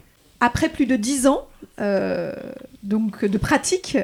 [0.41, 1.47] Après plus de dix ans
[1.81, 2.31] euh,
[2.83, 3.97] donc de pratique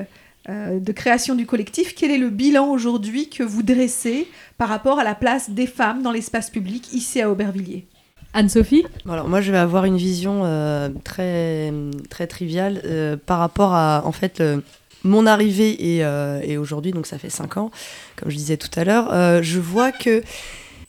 [0.49, 4.27] euh, de création du collectif, quel est le bilan aujourd'hui que vous dressez
[4.58, 7.86] par rapport à la place des femmes dans l'espace public ici à Aubervilliers?
[8.34, 8.86] Anne-Sophie?
[9.10, 11.71] Alors moi je vais avoir une vision euh, très
[12.10, 14.62] très triviale euh, par rapport à en fait euh,
[15.03, 17.71] mon arrivée et, euh, et aujourd'hui donc ça fait cinq ans
[18.15, 20.21] comme je disais tout à l'heure euh, je vois que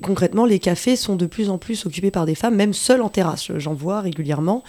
[0.02, 3.08] concrètement les cafés sont de plus en plus occupés par des femmes même seules en
[3.08, 3.50] terrasse.
[3.56, 4.64] J'en vois régulièrement.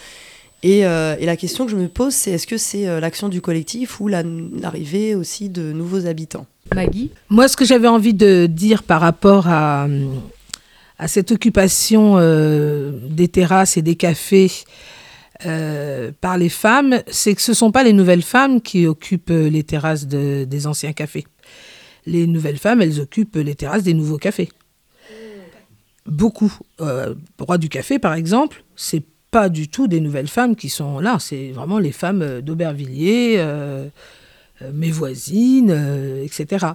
[0.61, 3.99] Et, euh, la question que je me pose c'est est-ce que c'est l'action du collectif
[3.99, 6.45] ou la- l'arrivée aussi de nouveaux habitants?
[6.73, 7.11] Maggie?
[7.29, 9.87] Moi, ce que j'avais envie de dire par rapport à,
[11.07, 12.17] cette occupation
[13.09, 14.49] des terrasses et des cafés
[15.45, 19.29] euh, par les femmes, c'est que ce ne sont pas les nouvelles femmes qui occupent
[19.31, 21.25] euh, les terrasses de- des anciens cafés.
[22.05, 24.49] Les nouvelles femmes, elles occupent les terrasses des nouveaux cafés.
[26.05, 26.53] Beaucoup.
[26.81, 30.99] Euh, Roi du café, par exemple, c'est pas du tout des nouvelles femmes qui sont
[30.99, 31.17] là.
[31.19, 33.43] C'est vraiment les femmes euh, d'Aubervilliers,
[34.73, 35.71] mes voisines,
[36.23, 36.65] etc.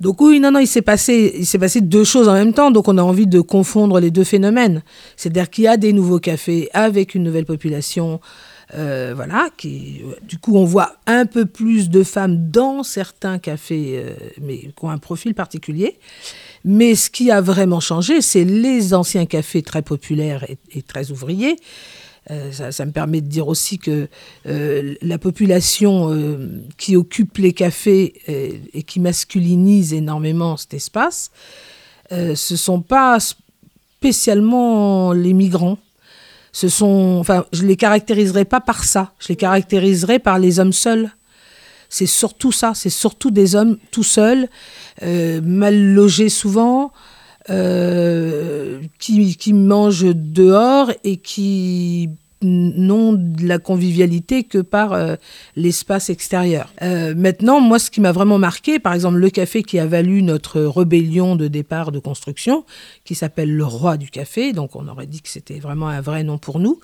[0.00, 2.70] Donc oui, non, non, il s'est passé, il s'est passé deux choses en même temps.
[2.70, 4.82] Donc on a envie de confondre les deux phénomènes.
[5.16, 8.20] C'est-à-dire qu'il y a des nouveaux cafés avec une nouvelle population.
[8.74, 14.02] euh, voilà, qui, du coup, on voit un peu plus de femmes dans certains cafés,
[14.04, 15.98] euh, mais qui ont un profil particulier.
[16.64, 21.10] Mais ce qui a vraiment changé, c'est les anciens cafés très populaires et, et très
[21.10, 21.56] ouvriers.
[22.30, 24.08] Euh, ça, me permet de dire aussi que
[24.46, 28.14] euh, la population euh, qui occupe les cafés
[28.74, 31.30] et qui masculinise énormément cet espace,
[32.10, 35.78] ce ne sont pas spécialement les migrants.
[36.52, 39.12] Ce sont, enfin, je les caractériserai pas par ça.
[39.18, 41.10] Je les caractériserai par les hommes seuls.
[41.88, 42.72] C'est surtout ça.
[42.74, 44.48] C'est surtout des hommes tout seuls,
[45.02, 46.92] mal logés souvent,
[47.50, 52.10] euh, qui, qui mangent dehors et qui
[52.42, 55.16] n'ont de la convivialité que par euh,
[55.56, 56.72] l'espace extérieur.
[56.82, 60.22] Euh, maintenant, moi, ce qui m'a vraiment marqué, par exemple, le café qui a valu
[60.22, 62.64] notre rébellion de départ de construction,
[63.04, 66.22] qui s'appelle le roi du café, donc on aurait dit que c'était vraiment un vrai
[66.22, 66.80] nom pour nous.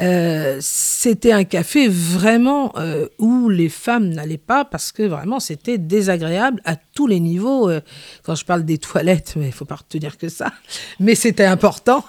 [0.00, 5.78] Euh, c'était un café vraiment euh, où les femmes n'allaient pas parce que vraiment c'était
[5.78, 7.70] désagréable à tous les niveaux.
[7.70, 7.80] Euh,
[8.22, 10.52] quand je parle des toilettes, mais il faut pas retenir que ça,
[11.00, 12.04] mais c'était important.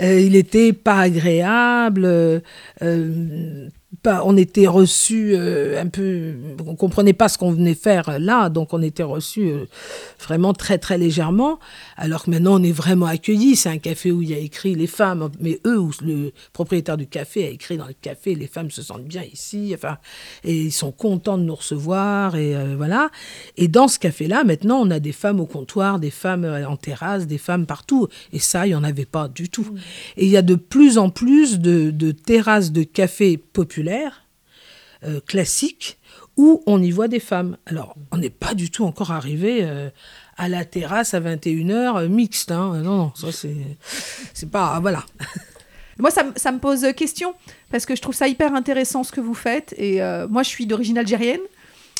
[0.00, 2.42] Euh, il était pas agréable.
[4.02, 6.34] Pas, on était reçus euh, un peu,
[6.66, 9.66] on comprenait pas ce qu'on venait faire là, donc on était reçus euh,
[10.18, 11.58] vraiment très très légèrement.
[11.96, 13.56] Alors que maintenant on est vraiment accueillis.
[13.56, 17.06] C'est un café où il y a écrit les femmes, mais eux le propriétaire du
[17.06, 19.72] café a écrit dans le café les femmes se sentent bien ici.
[19.74, 19.98] Enfin,
[20.44, 23.10] et ils sont contents de nous recevoir et euh, voilà.
[23.56, 27.26] Et dans ce café-là, maintenant on a des femmes au comptoir, des femmes en terrasse,
[27.26, 28.08] des femmes partout.
[28.32, 29.68] Et ça, il y en avait pas du tout.
[30.16, 33.89] Et il y a de plus en plus de, de terrasses de café populaires
[35.04, 35.98] euh, classiques
[36.36, 37.56] où on y voit des femmes.
[37.66, 39.90] Alors, on n'est pas du tout encore arrivé euh,
[40.36, 42.50] à la terrasse à 21h mixte.
[42.50, 42.80] hein.
[42.82, 44.78] Non, non, ça c'est pas...
[44.80, 45.04] Voilà.
[45.98, 47.34] Moi, ça, me- ça me pose question
[47.70, 49.74] parce que je trouve ça hyper intéressant ce que vous faites.
[49.76, 51.40] Et euh, moi, je suis d'origine algérienne.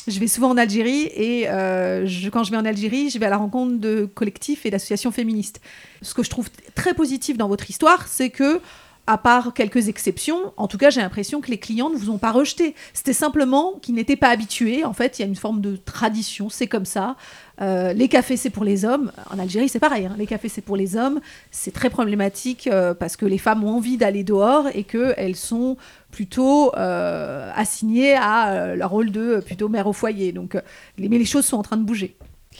[0.07, 3.29] Je vais souvent en Algérie et euh, quand je vais en Algérie, je vais à
[3.29, 5.61] la rencontre de collectifs et d'associations féministes.
[6.01, 8.59] Ce que je trouve très positif dans votre histoire, c'est que,
[9.07, 12.17] à part quelques exceptions, en tout cas, j'ai l'impression que les clients ne vous ont
[12.17, 12.75] pas rejeté.
[12.93, 14.85] C'était simplement qu'ils n'étaient pas habitués.
[14.85, 17.15] En fait, il y a une forme de tradition, c'est comme ça.
[17.61, 19.11] Euh, les cafés, c'est pour les hommes.
[19.29, 20.05] En Algérie, c'est pareil.
[20.05, 20.15] hein.
[20.17, 21.19] Les cafés, c'est pour les hommes.
[21.51, 25.77] C'est très problématique euh, parce que les femmes ont envie d'aller dehors et qu'elles sont
[26.11, 30.31] plutôt euh, assignées à euh, leur rôle de plutôt mère au foyer.
[30.31, 30.57] Donc,
[30.97, 32.15] les, mais les choses sont en train de bouger.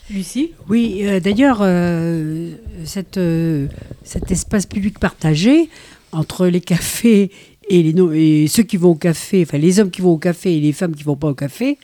[0.09, 0.53] Lucie?
[0.69, 2.51] Oui, euh, d'ailleurs, euh,
[3.17, 3.67] euh,
[4.03, 5.69] cet espace public partagé
[6.11, 7.31] entre les cafés
[7.69, 10.55] et, les, et ceux qui vont au café, enfin les hommes qui vont au café
[10.55, 11.77] et les femmes qui vont pas au café,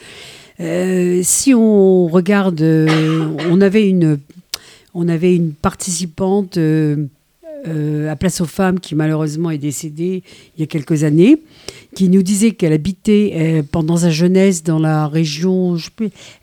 [0.60, 4.20] euh, si on regarde, euh, on avait une,
[4.94, 7.08] on avait une participante euh,
[8.10, 10.24] à Place aux femmes qui malheureusement est décédée
[10.56, 11.42] il y a quelques années,
[11.96, 15.76] qui nous disait qu'elle habitait pendant sa jeunesse dans la région,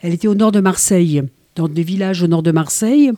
[0.03, 1.23] elle était au nord de Marseille,
[1.57, 3.13] dans des villages au nord de Marseille,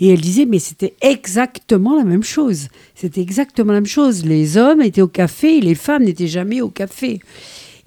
[0.00, 2.68] et elle disait mais c'était exactement la même chose.
[2.94, 4.24] C'était exactement la même chose.
[4.24, 7.20] Les hommes étaient au café et les femmes n'étaient jamais au café.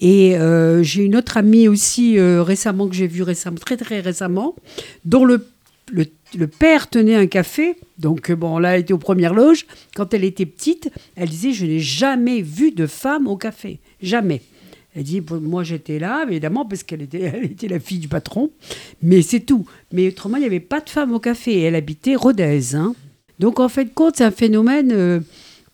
[0.01, 3.99] Et euh, j'ai une autre amie aussi euh, récemment que j'ai vue récemment, très très
[3.99, 4.55] récemment,
[5.05, 5.45] dont le,
[5.91, 7.75] le, le père tenait un café.
[7.99, 9.67] Donc euh, bon, là, elle était aux premières loges.
[9.95, 14.41] Quand elle était petite, elle disait je n'ai jamais vu de femme au café, jamais.
[14.95, 18.51] Elle dit, moi j'étais là, évidemment, parce qu'elle était, elle était la fille du patron,
[19.01, 19.65] mais c'est tout.
[19.91, 21.61] Mais autrement, il n'y avait pas de femme au café.
[21.61, 22.75] Elle habitait Rodez.
[22.75, 22.93] hein.
[23.39, 25.19] Donc en fait, compte, c'est un phénomène euh,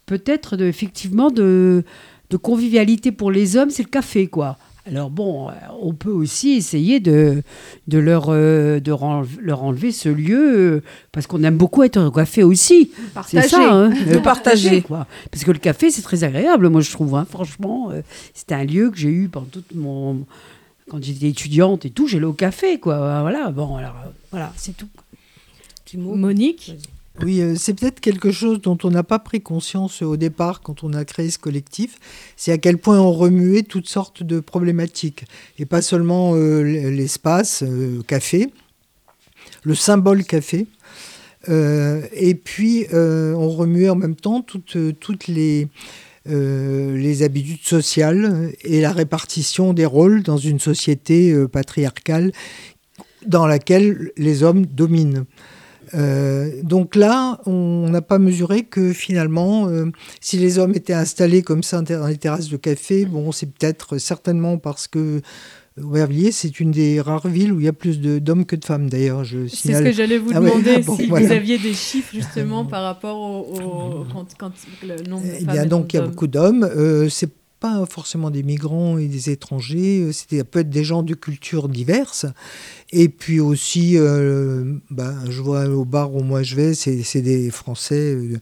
[0.06, 1.84] peut-être effectivement de,
[2.30, 4.58] de convivialité pour les hommes, c'est le café, quoi.
[4.89, 7.43] Alors bon, euh, on peut aussi essayer de,
[7.88, 8.93] de, leur, euh, de
[9.41, 12.91] leur enlever ce lieu, euh, parce qu'on aime beaucoup être au café aussi.
[12.95, 13.47] C'est Partager.
[13.50, 14.82] ça, hein, De euh, partager.
[14.82, 15.06] quoi.
[15.32, 17.15] Parce que le café, c'est très agréable, moi je trouve.
[17.15, 17.26] hein.
[17.30, 18.02] Franchement, euh,
[18.34, 20.26] c'était un lieu que j'ai eu pendant toute mon...
[20.89, 23.19] Quand j'étais étudiante et tout, j'allais au café, quoi.
[23.21, 23.95] Voilà, bon, alors,
[24.32, 24.88] voilà, c'est tout.
[25.95, 26.73] Monique?
[27.23, 30.84] Oui, euh, c'est peut-être quelque chose dont on n'a pas pris conscience au départ quand
[30.84, 31.97] on a créé ce collectif.
[32.36, 35.25] C'est à quel point on remuait toutes sortes de problématiques.
[35.58, 38.51] Et pas seulement euh, l'espace, euh, café,
[39.63, 40.67] le symbole café.
[41.49, 45.69] Et puis, on remuait en même temps toutes, les,
[47.21, 52.34] habitudes sociales et la répartition des rôles dans une société patriarcale
[53.25, 55.23] dans laquelle les hommes dominent.
[55.93, 59.86] Euh, donc là, on n'a pas mesuré que finalement, euh,
[60.21, 63.97] si les hommes étaient installés comme ça dans les terrasses de café, bon, c'est peut-être
[63.97, 65.21] certainement parce que
[65.82, 68.89] Aubervilliers, c'est une des rares villes où il y a plus d'hommes que de femmes
[68.89, 69.23] d'ailleurs.
[69.47, 71.28] C'est ce que j'allais vous Ah ouais, demander, ah bon, si voilà.
[71.28, 75.45] vous aviez des chiffres justement par rapport au, au- quand, quand le nombre de Eh
[75.45, 76.63] bien, donc, il y a beaucoup d'hommes.
[76.63, 80.02] Euh, c'est pas forcément des migrants et des étrangers.
[80.02, 82.26] euh, C'était peut être des gens de cultures diverses.
[82.91, 87.50] Et puis aussi, euh, ben, je vois au bar où moi je vais, c'est des
[87.52, 88.39] Français euh,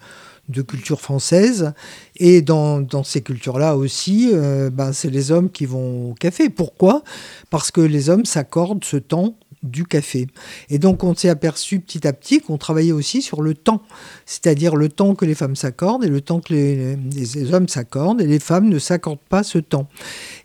[0.50, 1.74] de culture française.
[2.18, 6.50] Et dans, dans ces cultures-là aussi, euh, ben, c'est les hommes qui vont au café.
[6.50, 7.04] Pourquoi?
[7.50, 10.28] Parce que les hommes s'accordent ce temps du café.
[10.70, 13.82] Et donc on s'est aperçu petit à petit qu'on travaillait aussi sur le temps,
[14.26, 18.28] c'est-à-dire le temps que les femmes s'accordent et le temps que les, hommes s'accordent, et
[18.28, 19.88] les femmes ne s'accordent pas ce temps.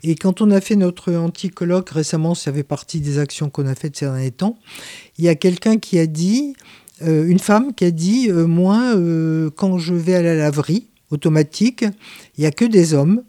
[0.03, 3.75] Et quand on a fait notre anti-colloque récemment, ça fait partie des actions qu'on a
[3.75, 4.57] faites ces derniers temps,
[5.17, 6.53] il y a quelqu'un qui a dit,
[7.03, 10.87] euh, une femme qui a dit, euh, moi, euh, quand je vais à la laverie
[11.09, 11.83] automatique,
[12.37, 13.23] il n'y a que des hommes.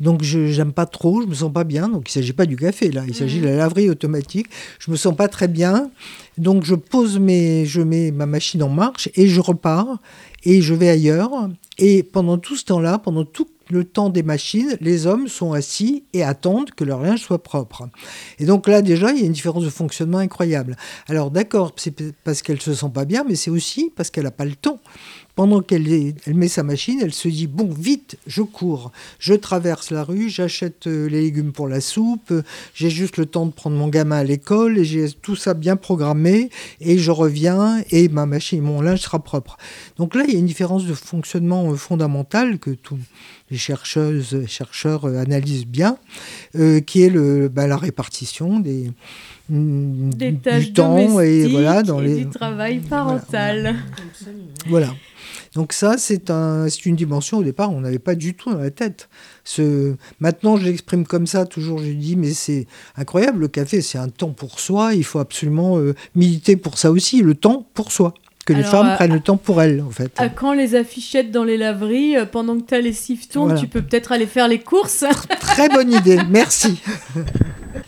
[0.00, 1.88] Donc je j'aime pas trop, je me sens pas bien.
[1.88, 4.46] Donc il s'agit pas du café là, il s'agit de la laverie automatique.
[4.78, 5.90] Je me sens pas très bien,
[6.38, 9.98] donc je pose mes, je mets ma machine en marche et je repars
[10.44, 11.48] et je vais ailleurs.
[11.78, 16.04] Et pendant tout ce temps-là, pendant tout le temps des machines, les hommes sont assis
[16.12, 17.88] et attendent que leur linge soit propre.
[18.38, 20.76] Et donc là déjà, il y a une différence de fonctionnement incroyable.
[21.08, 24.30] Alors d'accord, c'est parce qu'elle se sent pas bien, mais c'est aussi parce qu'elle n'a
[24.30, 24.80] pas le temps.
[25.34, 30.04] Pendant qu'elle met sa machine, elle se dit bon vite, je cours, je traverse la
[30.04, 32.42] rue, j'achète euh, les légumes pour la soupe, euh,
[32.72, 35.74] j'ai juste le temps de prendre mon gamin à l'école et j'ai tout ça bien
[35.74, 39.56] programmé et je reviens et ma machine, mon linge sera propre.
[39.96, 42.98] Donc là, il y a une différence de fonctionnement euh, fondamentale que tous
[43.50, 45.98] les chercheuses et chercheurs analysent bien,
[46.56, 48.90] euh, qui est le, bah, la répartition des,
[49.48, 53.76] des du tâches temps et voilà dans et les du travail parental.
[54.66, 54.94] voilà.
[55.54, 58.70] Donc ça, c'est un, une dimension au départ, on n'avait pas du tout dans la
[58.70, 59.08] tête.
[60.18, 64.08] Maintenant, je l'exprime comme ça, toujours je dis, mais c'est incroyable, le café, c'est un
[64.08, 68.14] temps pour soi, il faut absolument euh, militer pour ça aussi, le temps pour soi.
[68.46, 70.12] Que les femmes euh, prennent le temps pour elles, en fait.
[70.18, 72.92] À quand les affichettes dans les laveries euh, Pendant que tu as les
[73.34, 73.58] Voilà.
[73.58, 75.04] tu peux peut-être aller faire les courses.
[75.40, 76.78] Très bonne idée, merci.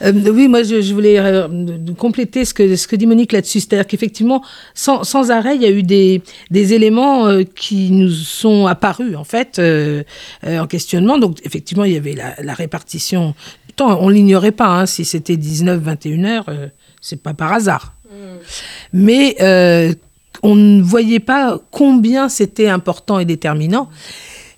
[0.02, 1.48] Euh, oui, moi je, je voulais euh,
[1.96, 3.60] compléter ce que, ce que dit Monique là-dessus.
[3.60, 4.42] C'est-à-dire qu'effectivement,
[4.74, 9.16] sans, sans arrêt, il y a eu des, des éléments euh, qui nous sont apparus
[9.16, 10.02] en fait euh,
[10.44, 11.16] euh, en questionnement.
[11.18, 13.34] Donc effectivement, il y avait la, la répartition.
[13.68, 14.66] Pourtant, on l'ignorait pas.
[14.66, 16.66] hein, si c'était 19, 21 heures, euh,
[17.00, 17.94] c'est pas par hasard.
[18.92, 19.94] Mais euh,
[20.42, 23.88] on ne voyait pas combien c'était important et déterminant.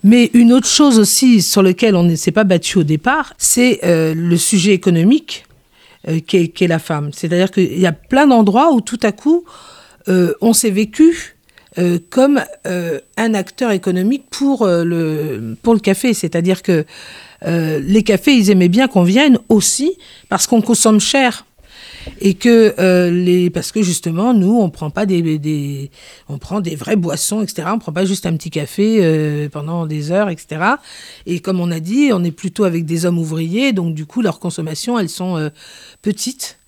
[0.04, 3.80] Mais une autre chose aussi sur laquelle on ne s'est pas battu au départ, c'est
[3.84, 5.44] euh, le sujet économique
[6.08, 7.10] euh, qu'est la femme.
[7.12, 9.44] C'est-à-dire qu'il y a plein d'endroits où tout à coup,
[10.08, 11.36] euh, on s'est vécu
[11.78, 12.40] euh, comme
[13.16, 16.14] un acteur économique pour, le, pour le café.
[16.14, 16.84] C'est-à-dire que
[17.44, 19.96] les cafés, ils aimaient bien qu'on vienne aussi
[20.28, 21.46] parce qu'on consomme cher
[22.20, 25.90] et que euh, les parce que justement nous on prend pas des, des
[26.28, 29.86] on prend des vraies boissons etc on prend pas juste un petit café euh, pendant
[29.86, 30.76] des heures etc
[31.26, 33.72] et comme on a dit on est plutôt avec des hommes ouvriers.
[33.72, 35.50] Donc du coup leurs consommations elles sont euh,
[36.02, 36.58] petites.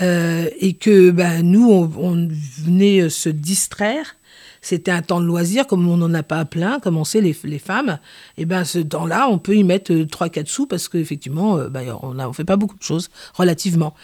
[0.00, 2.28] Euh, et que ben nous on, on
[2.62, 4.16] venait euh, se distraire
[4.60, 7.36] c'était un temps de loisir, comme on n'en a pas plein, comme on sait les,
[7.44, 7.98] les femmes.
[8.36, 12.14] Et ben ce temps-là, on peut y mettre 3-4 sous parce qu'effectivement, euh, ben, on
[12.14, 13.94] ne fait pas beaucoup de choses, relativement.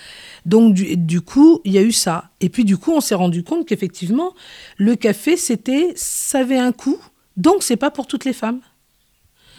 [0.47, 2.31] Donc du, du coup, il y a eu ça.
[2.41, 4.35] Et puis du coup, on s'est rendu compte qu'effectivement,
[4.79, 6.99] le café, c'était, ça avait un coût,
[7.37, 8.61] donc c'est pas pour toutes les femmes.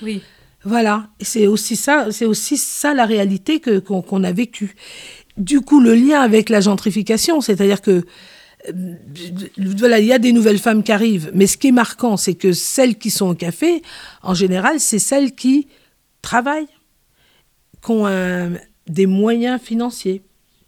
[0.01, 0.21] Oui.
[0.63, 4.75] Voilà, c'est aussi ça, c'est aussi ça la réalité que qu'on a vécue.
[5.37, 8.03] Du coup, le lien avec la gentrification, c'est-à-dire que euh,
[9.79, 12.33] voilà, il y a des nouvelles femmes qui arrivent, mais ce qui est marquant, c'est
[12.35, 13.81] que celles qui sont au café,
[14.23, 15.67] en général, c'est celles qui
[16.21, 16.67] travaillent,
[17.83, 18.53] qui ont un-
[18.87, 20.21] des moyens financiers.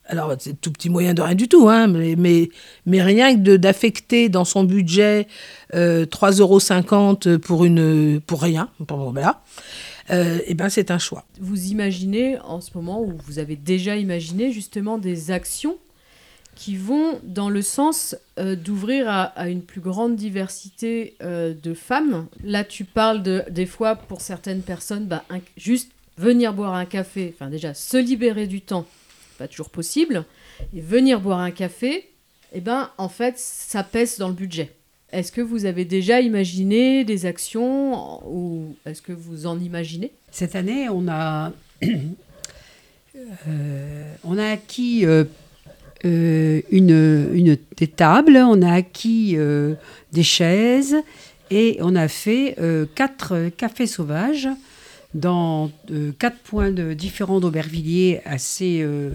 [0.06, 2.50] Alors, c'est tout petit moyen de rien du tout, hein, mais, mais,
[2.88, 5.28] mais rien que d'affecter dans son budget
[5.76, 9.44] euh, 3,50 euros pour, une, pour rien, voilà,
[10.10, 11.26] euh, eh ben, c'est un choix.
[11.40, 15.78] Vous imaginez en ce moment, ou vous avez déjà imaginé justement des actions
[16.60, 22.28] qui vont dans le sens euh, d'ouvrir à, une plus grande diversité euh, de femmes.
[22.44, 25.24] Là, tu parles de, des fois, pour certaines personnes, bah,
[25.56, 28.86] juste venir boire un café, enfin déjà se libérer du temps,
[29.38, 30.26] pas toujours possible,
[30.76, 32.10] et venir boire un café,
[32.52, 34.76] eh ben, en fait, ça pèse dans le budget.
[35.14, 40.12] Est-ce que vous avez déjà imaginé des actions ou est-ce que vous en imaginez?
[40.30, 41.54] Cette année, on a,
[43.16, 45.06] euh, on a acquis
[46.04, 49.76] une, une, des tables, on a acquis euh,
[50.12, 50.96] des chaises
[51.52, 54.48] et on a fait euh, quatre cafés sauvages
[55.14, 59.10] dans euh, quatre points de, différents d'Aubervilliers assez euh,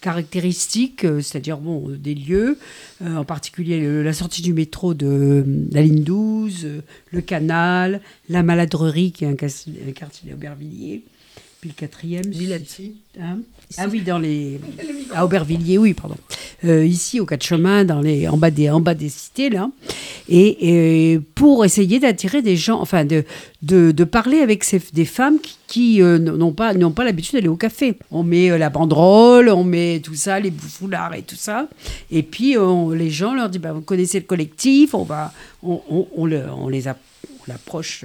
[0.00, 2.58] caractéristiques, euh, c'est-à-dire bon, euh, des lieux,
[3.02, 6.80] euh, en particulier la sortie du métro de euh, la ligne 12, euh,
[7.12, 9.32] le canal, la maladrerie qui est un,
[9.88, 11.02] un quartier d'Aubervilliers,
[11.60, 12.26] puis le quatrième.
[12.26, 12.80] Villette.
[13.20, 13.38] Hein
[13.78, 14.60] ah oui, dans les
[15.14, 16.16] à Aubervilliers, oui, pardon.
[16.64, 19.70] Euh, ici, au quatre chemins, dans les en bas des en bas des cités là,
[20.28, 23.24] et, et pour essayer d'attirer des gens, enfin de
[23.62, 27.56] de, de parler avec ces, des femmes qui, qui, euh, n'ont pas l'habitude d'aller au
[27.56, 27.98] café.
[28.10, 31.68] On met euh, la banderole, on met tout ça, les foulards et tout ça,
[32.10, 35.32] et puis on- les gens leur disent, bah, vous connaissez le collectif, on va
[35.62, 37.00] on, on, on le- on les app-
[37.40, 38.04] on l'approche.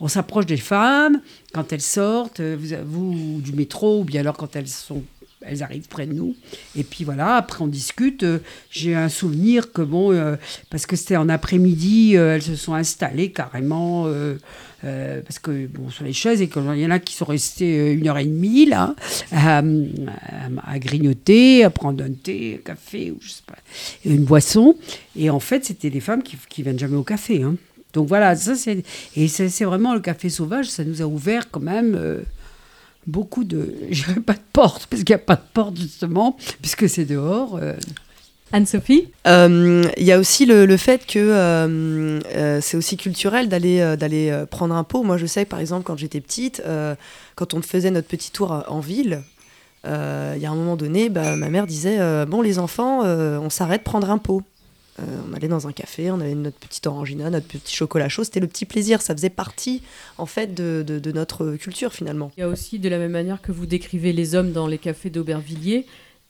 [0.00, 1.20] On s'approche des femmes
[1.52, 6.12] quand elles sortent, euh, vous, du métro, ou bien alors quand elles arrivent près de
[6.12, 6.36] nous.
[6.76, 8.22] Et puis voilà, après on discute.
[8.22, 8.38] Euh,
[8.70, 10.36] J'ai un souvenir que, bon, euh,
[10.70, 14.06] parce que c'était en après-midi, elles se sont installées carrément,
[14.82, 17.94] parce que, bon, sur les chaises, et qu'il y en a qui sont restés euh,
[17.94, 18.94] une heure et demie, là,
[19.32, 23.56] à grignoter, à prendre un thé, un café, ou je sais pas,
[24.04, 24.76] une boisson.
[25.16, 27.56] Et en fait, c'était des femmes qui, qui viennent jamais au café, hein.
[27.94, 28.84] Donc voilà, ça c'est
[29.16, 32.20] et c'est c'est vraiment le café sauvage, ça nous a ouvert quand même euh,
[33.06, 36.36] beaucoup de, je dirais pas de porte parce qu'il n'y a pas de porte justement
[36.60, 37.56] puisque c'est dehors.
[37.60, 37.74] euh.
[38.50, 39.08] Anne-Sophie?
[39.26, 43.80] Euh, Il y a aussi le, le fait que euh, euh, c'est aussi culturel d'aller
[43.80, 45.02] euh, d'aller prendre un pot.
[45.02, 46.94] Moi, je sais, par exemple, quand j'étais petite, euh,
[47.34, 49.20] quand on faisait notre petit tour en ville,
[49.86, 53.02] euh, il y a un moment donné, bah, ma mère disait euh, Bon, les enfants,
[53.04, 54.42] euh, on s'arrête prendre un pot.
[55.00, 58.24] Euh, on allait dans un café, on avait notre petite orangina, notre petit chocolat chaud.
[58.24, 59.00] C'était le petit plaisir.
[59.00, 59.82] Ça faisait partie,
[60.18, 62.30] en fait, de, notre culture, finalement.
[62.36, 64.78] Il y a aussi, de la même manière que vous décrivez les hommes dans les
[64.78, 65.86] cafés d'Aubervilliers,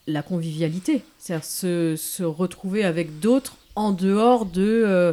[0.06, 1.02] la convivialité.
[1.18, 5.12] C'est-à-dire se, retrouver avec d'autres en dehors de, euh,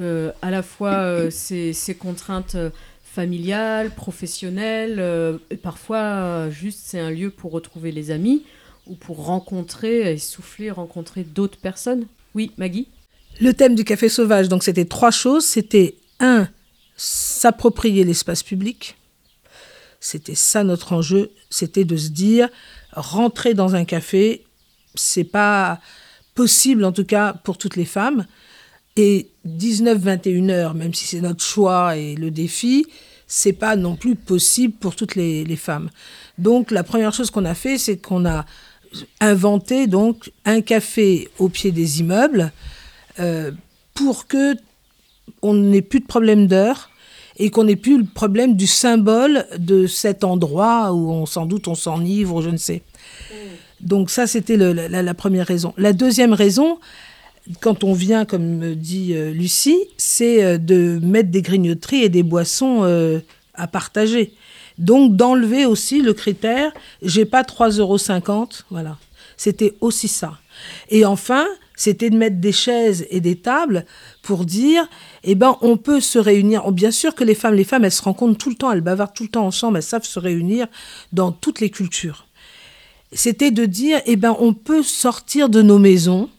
[0.00, 2.56] euh, à la fois, ces, contraintes
[3.02, 8.42] familiales, professionnelles, et parfois, juste, c'est un lieu pour retrouver les amis
[8.86, 12.06] ou pour rencontrer et souffler, rencontrer d'autres personnes.
[12.34, 12.88] Oui, Maggie
[13.40, 15.44] Le thème du café sauvage, donc c'était trois choses.
[15.44, 16.48] C'était un,
[16.96, 18.96] s'approprier l'espace public.
[20.00, 21.30] C'était ça notre enjeu.
[21.50, 22.48] C'était de se dire,
[22.92, 24.44] rentrer dans un café,
[24.94, 25.80] c'est pas
[26.34, 28.26] possible en tout cas pour toutes les femmes.
[28.96, 32.86] Et 19-21 heures, même si c'est notre choix et le défi,
[33.26, 35.90] c'est pas non plus possible pour toutes les, les femmes.
[36.38, 38.44] Donc la première chose qu'on a fait, c'est qu'on a
[39.20, 42.52] inventé donc un café au pied des immeubles
[43.20, 43.50] euh,
[43.94, 44.56] pour que
[45.42, 46.90] on n'ait plus de problème d'heure
[47.38, 51.68] et qu'on n'ait plus le problème du symbole de cet endroit où on sans doute
[51.68, 52.82] on s'enivre je ne sais.
[53.80, 55.74] Donc ça c'était la, la première raison.
[55.76, 56.78] La deuxième raison,
[57.60, 62.08] quand on vient, comme me dit euh, Lucie, c'est euh, de mettre des grignoteries et
[62.08, 62.84] des boissons
[63.54, 64.32] à partager.
[64.78, 66.72] Donc d'enlever aussi le critère,
[67.02, 68.96] j'ai pas 3,50 euros, voilà.
[69.36, 70.38] C'était aussi ça.
[70.88, 71.46] Et enfin,
[71.76, 73.84] c'était de mettre des chaises et des tables
[74.22, 74.88] pour dire,
[75.24, 76.62] eh ben, on peut se réunir.
[76.66, 78.80] Oh, Bien sûr que les femmes, les femmes, elles se rencontrent tout le temps, elles
[78.80, 80.66] bavardent tout le temps ensemble, elles savent se réunir
[81.12, 82.26] dans toutes les cultures.
[83.12, 86.30] C'était de dire, eh ben, on peut sortir de nos maisons,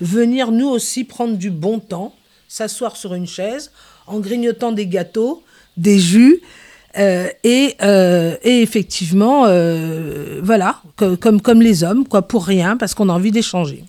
[0.00, 2.14] venir nous aussi prendre du bon temps,
[2.48, 3.72] s'asseoir sur une chaise,
[4.06, 5.42] en grignotant des gâteaux,
[5.76, 6.40] des jus,
[6.98, 12.76] euh, et, euh, et effectivement, euh, voilà, co- comme, comme les hommes, quoi, pour rien,
[12.76, 13.84] parce qu'on a envie d'échanger.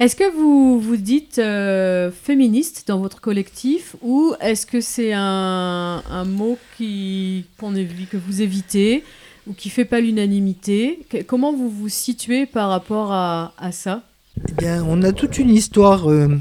[0.00, 6.02] Est-ce que vous vous dites euh, féministe dans votre collectif ou est-ce que c'est un,
[6.10, 9.04] un mot qui, qu'on évi- que vous évitez
[9.46, 11.00] ou qui fait pas l'unanimité?
[11.28, 14.02] Comment vous vous situez par rapport à, à ça?
[14.48, 16.36] Eh bien, on a toute une histoire euh,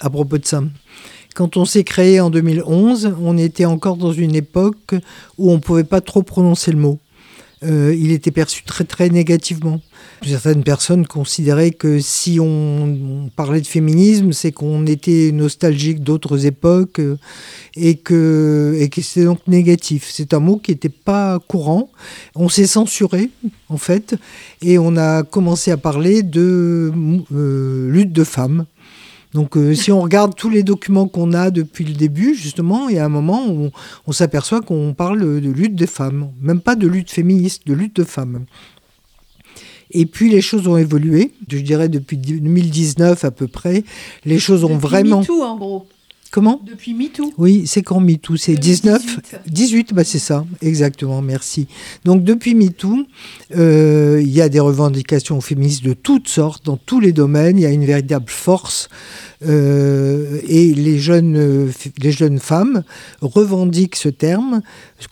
[0.00, 0.62] à propos de ça.
[1.34, 4.94] Quand on s'est créé en 2011, on était encore dans une époque
[5.38, 6.98] où on ne pouvait pas trop prononcer le mot.
[7.64, 9.80] Euh, il était perçu très très négativement.
[10.26, 16.98] Certaines personnes considéraient que si on, parlait de féminisme, c'est qu'on était nostalgique d'autres époques
[16.98, 17.18] euh,
[17.76, 20.10] et que, et que c'était donc négatif.
[20.12, 21.90] C'est un mot qui n'était pas courant.
[22.34, 23.30] On s'est censuré
[23.68, 24.16] en fait
[24.60, 26.92] et on a commencé à parler de
[27.32, 28.66] euh, lutte de femmes.
[29.34, 32.96] Donc euh, si on regarde tous les documents qu'on a depuis le début, justement, il
[32.96, 33.72] y a un moment où on,
[34.06, 37.96] on s'aperçoit qu'on parle de lutte des femmes, même pas de lutte féministe, de lutte
[37.96, 38.44] de femmes.
[39.92, 43.84] Et puis les choses ont évolué, je dirais depuis 2019 à peu près,
[44.24, 45.20] les choses ont Depuis vraiment...
[45.20, 45.86] MeToo, en gros.
[46.32, 46.62] Comment?
[46.66, 47.30] Depuis MeToo.
[47.36, 48.38] oui, c'est quand MeToo?
[48.38, 49.40] C'est 19 2018.
[49.46, 51.66] 18, bah c'est ça, exactement, merci.
[52.06, 53.04] Donc depuis MeToo,
[53.54, 57.62] euh, il y a des revendications féministes de toutes sortes, dans tous les domaines, il
[57.62, 58.88] y a une véritable force.
[59.46, 62.82] Euh, et les jeunes, euh, les jeunes femmes
[63.20, 64.62] revendiquent ce terme,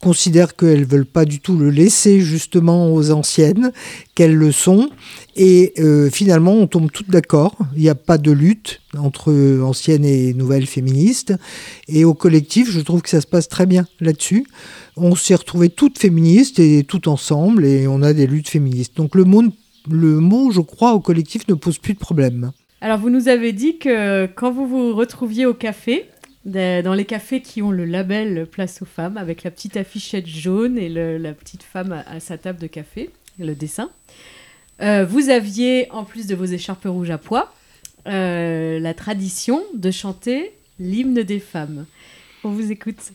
[0.00, 3.72] considèrent qu'elles ne veulent pas du tout le laisser justement aux anciennes,
[4.14, 4.90] qu'elles le sont.
[5.36, 7.56] Et euh, finalement, on tombe toutes d'accord.
[7.74, 11.34] Il n'y a pas de lutte entre anciennes et nouvelles féministes.
[11.88, 14.46] Et au collectif, je trouve que ça se passe très bien là-dessus.
[14.96, 18.96] On s'est retrouvés toutes féministes et toutes ensemble, et on a des luttes féministes.
[18.96, 19.42] Donc le mot,
[19.90, 22.52] le mot, je crois, au collectif ne pose plus de problème.
[22.80, 26.06] Alors, vous nous avez dit que quand vous vous retrouviez au café,
[26.46, 30.78] dans les cafés qui ont le label Place aux femmes, avec la petite affichette jaune
[30.78, 33.90] et le- la petite femme à, à sa table de café, le dessin,
[34.80, 37.52] euh, vous aviez, en plus de vos écharpes rouges à pois,
[38.06, 41.84] euh, la tradition de chanter l'hymne des femmes.
[42.44, 43.12] On vous écoute.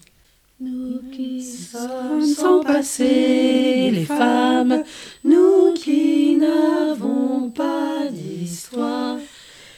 [0.61, 4.84] Nous qui sommes sans passé, les femmes,
[5.24, 9.18] nous qui n'avons pas d'histoire.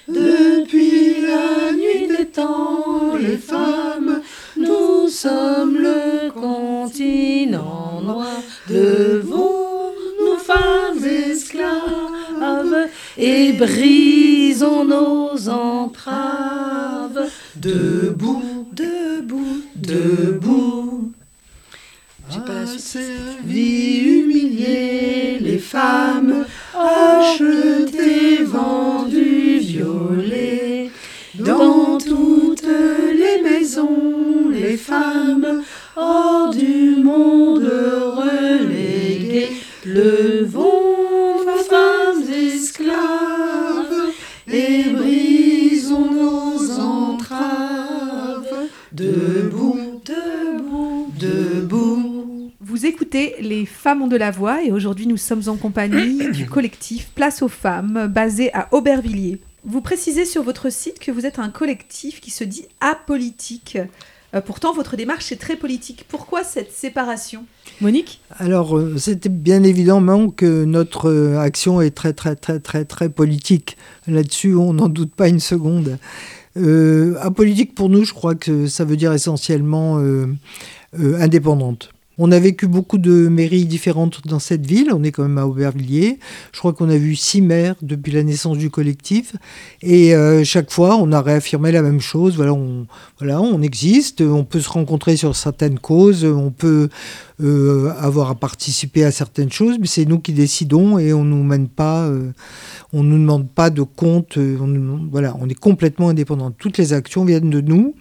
[0.08, 4.22] Depuis la nuit des temps, les femmes,
[4.56, 8.42] nous sommes le continent noir.
[8.70, 12.88] Devons nous femmes esclaves
[13.18, 17.30] et brisons nos entraves.
[17.58, 21.12] Debout, debout, debout.
[22.30, 22.66] J'ai pas
[25.40, 29.27] les femmes achetées, vendues,
[31.40, 35.64] Dans toutes les maisons, les femmes
[35.96, 39.50] hors du monde reléguées.
[39.86, 44.12] Levons nos femmes esclaves
[44.52, 48.48] et brisons nos entraves.
[48.92, 52.52] Debout, debout, debout.
[52.60, 56.48] Vous écoutez Les Femmes ont de la voix et aujourd'hui nous sommes en compagnie du
[56.48, 59.40] collectif Place aux femmes basé à Aubervilliers.
[59.70, 63.78] Vous précisez sur votre site que vous êtes un collectif qui se dit apolitique.
[64.34, 66.06] Euh, pourtant, votre démarche est très politique.
[66.08, 67.44] Pourquoi cette séparation?
[67.82, 68.22] Monique?
[68.32, 73.10] Alors, euh, c'était bien évidemment que notre euh, action est très, très, très, très, très
[73.10, 73.76] politique.
[74.08, 75.98] Là-dessus, on n'en doute pas une seconde.
[77.22, 80.02] Apolitique, pour nous, je crois que ça veut dire essentiellement
[80.98, 81.92] indépendante.
[82.18, 84.90] On a vécu beaucoup de mairies différentes dans cette ville.
[84.92, 86.18] On est quand même à Aubervilliers.
[86.52, 89.36] Je crois qu'on a vu six maires depuis la naissance du collectif.
[89.84, 92.36] Et euh, chaque fois, on a réaffirmé la même chose.
[92.36, 92.88] Voilà, on,
[93.20, 94.22] voilà, on existe.
[94.22, 96.26] On peut se rencontrer sur certaines causes.
[96.26, 96.90] On peut
[97.40, 101.44] euh, avoir à participer à certaines choses, mais c'est nous qui décidons et on nous
[101.44, 102.32] mène pas, euh,
[102.94, 104.38] on nous demande pas de compte.
[104.38, 106.50] euh, on, voilà, on est complètement indépendant.
[106.52, 107.94] Toutes les actions viennent de nous.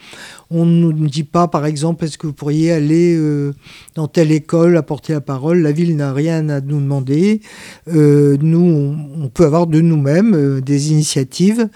[0.51, 3.53] On ne nous dit pas, par exemple, est-ce que vous pourriez aller euh,
[3.95, 5.61] dans telle école apporter la parole?
[5.61, 7.41] La ville n'a rien à nous demander.
[7.87, 11.68] Nous, on, peut avoir de nous-mêmes des initiatives.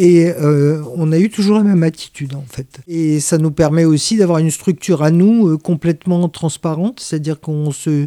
[0.00, 2.78] Et euh, on a eu toujours la même attitude en fait.
[2.86, 7.72] Et ça nous permet aussi d'avoir une structure à nous euh, complètement transparente, c'est-à-dire qu'on
[7.72, 8.06] se,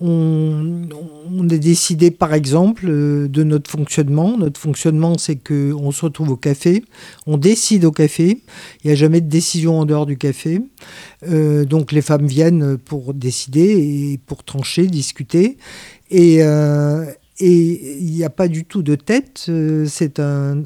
[0.00, 0.88] on,
[1.30, 4.38] on a décidé par exemple euh, de notre fonctionnement.
[4.38, 6.82] Notre fonctionnement, c'est que on se retrouve au café,
[7.26, 8.40] on décide au café.
[8.82, 10.62] Il n'y a jamais de décision en dehors du café.
[11.22, 15.58] Donc les femmes viennent pour décider et pour trancher, discuter.
[16.10, 16.40] Et
[17.38, 19.50] et il n'y a pas du tout de tête.
[19.86, 20.62] c'est un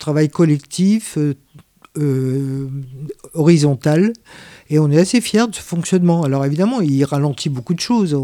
[0.00, 1.34] travail collectif, euh,
[1.98, 2.68] euh,
[3.34, 4.12] horizontal.
[4.72, 6.22] Et on est assez fiers de ce fonctionnement.
[6.22, 8.16] Alors évidemment, il ralentit beaucoup de choses.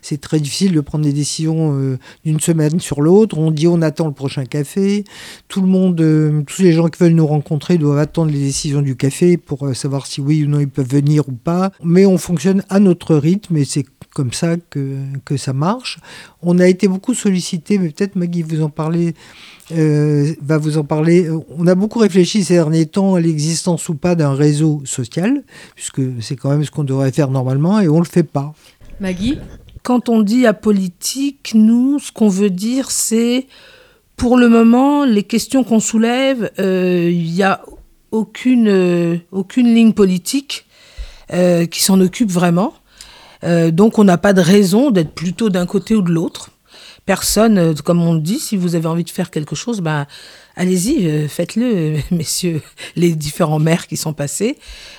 [0.00, 3.36] C'est très difficile de prendre des décisions euh, d'une semaine sur l'autre.
[3.36, 5.04] On dit on attend le prochain café.
[5.48, 5.96] Tout le monde,
[6.46, 10.06] tous les gens qui veulent nous rencontrer doivent attendre les décisions du café pour savoir
[10.06, 11.72] si oui ou non ils peuvent venir ou pas.
[11.84, 13.84] Mais on fonctionne à notre rythme et c'est
[14.14, 15.98] comme ça que, que ça marche.
[16.42, 19.14] On a été beaucoup sollicité, mais peut-être Maggie vous en parler,
[19.72, 21.28] euh, va vous en parler.
[21.56, 25.42] On a beaucoup réfléchi ces derniers temps à l'existence ou pas d'un réseau social,
[25.74, 28.52] puisque c'est quand même ce qu'on devrait faire normalement, et on le fait pas.
[29.00, 29.38] Maggie?
[29.82, 33.46] Quand on dit apolitique, nous, ce qu'on veut dire, c'est
[34.16, 37.62] pour le moment, les questions qu'on soulève, euh, il n'y a
[38.10, 40.66] aucune, euh, aucune ligne politique
[41.32, 42.74] euh, qui s'en occupe vraiment.
[43.44, 46.50] Euh, donc on n'a pas de raison d'être plutôt d'un côté ou de l'autre.
[47.06, 50.06] Personne, euh, comme on dit, si vous avez envie de faire quelque chose, ben,
[50.54, 52.60] allez-y, euh, faites-le, messieurs
[52.96, 54.58] les différents maires qui sont passés.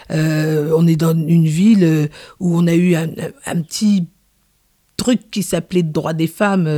[0.10, 3.08] On est dans une ville où on a eu un,
[3.62, 4.08] petit
[4.98, 6.70] truc qui s'appelait droit des femmes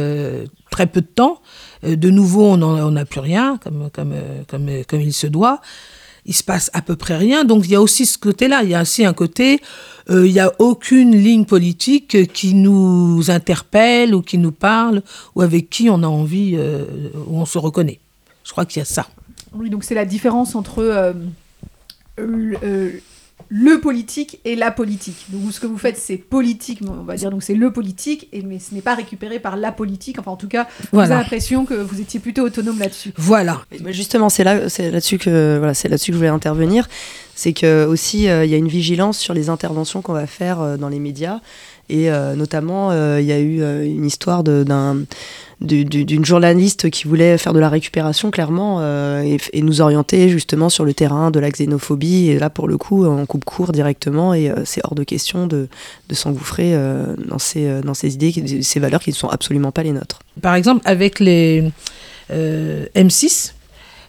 [0.70, 1.42] très peu de temps.
[1.82, 4.14] De nouveau, on n'a plus rien, comme, comme,
[4.48, 5.62] comme, comme il se doit.
[6.26, 7.44] Il se passe à peu près rien.
[7.44, 8.64] Donc il y a aussi ce côté-là.
[8.64, 9.60] Il y a aussi un côté,
[10.10, 15.02] euh, il n'y a aucune ligne politique euh, qui nous interpelle ou qui nous parle
[15.36, 16.86] ou avec qui on a envie, euh,
[17.28, 18.00] où on se reconnaît.
[18.44, 19.08] Je crois qu'il y a ça.
[19.54, 21.14] Oui, donc c'est la différence entre
[22.20, 22.90] euh,
[23.56, 25.26] le, politique et la politique.
[25.30, 28.42] Donc ce que vous faites, c'est politique, on va dire, donc c'est le politique, et,
[28.42, 30.18] mais ce n'est pas récupéré par la politique.
[30.20, 31.18] Enfin, en tout cas, vous avez Voilà.
[31.18, 33.12] l'impression que vous étiez plutôt autonome là-dessus.
[33.18, 33.62] Voilà.
[33.84, 36.88] Mais justement, c'est là, c'est là-dessus que voilà, c'est là-dessus que je voulais intervenir.
[37.36, 40.62] C'est que aussi, euh, il y a une vigilance sur les interventions qu'on va faire
[40.62, 41.40] euh, dans les médias,
[41.90, 45.08] et euh, notamment, euh, il y a eu euh, une histoire de- d'un du- du-
[45.64, 50.84] d'une journaliste qui voulait faire de la récupération clairement euh, et, nous orienter justement sur
[50.84, 54.50] le terrain de la xénophobie et là pour le coup on coupe court directement et
[54.50, 55.70] euh, c'est hors de question de,
[56.10, 59.72] de s'engouffrer euh, dans, ces, euh, dans ces idées, ces valeurs qui ne sont absolument
[59.72, 60.20] pas les nôtres.
[60.42, 61.72] Par exemple, avec les
[62.32, 63.54] euh, M6,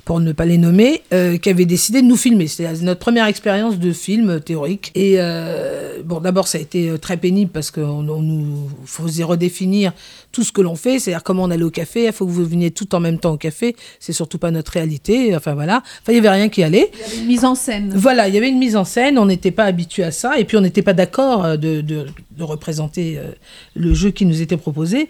[0.04, 2.46] pour ne pas les nommer, euh, qui avaient décidé de nous filmer.
[2.46, 4.92] C'était notre première expérience de film euh, théorique.
[4.94, 9.24] Et euh, bon, d'abord, ça a été euh, très pénible parce qu'on on nous faisait
[9.24, 9.92] redéfinir
[10.34, 12.06] tout ce que l'on fait, c'est-à-dire comment on allait au café.
[12.06, 13.76] Il faut que vous veniez tout en même temps au café.
[14.00, 15.34] C'est surtout pas notre réalité.
[15.36, 15.76] Enfin voilà.
[16.02, 16.90] Enfin, il y avait rien qui allait.
[16.92, 17.92] Il y avait une mise en scène.
[17.96, 20.44] Voilà, il y avait une mise en scène, on n'était pas habitué à ça, et
[20.44, 22.06] puis on n'était pas d'accord euh, de, de-
[22.36, 23.30] de représenter euh,
[23.76, 25.08] le jeu qui nous était proposé.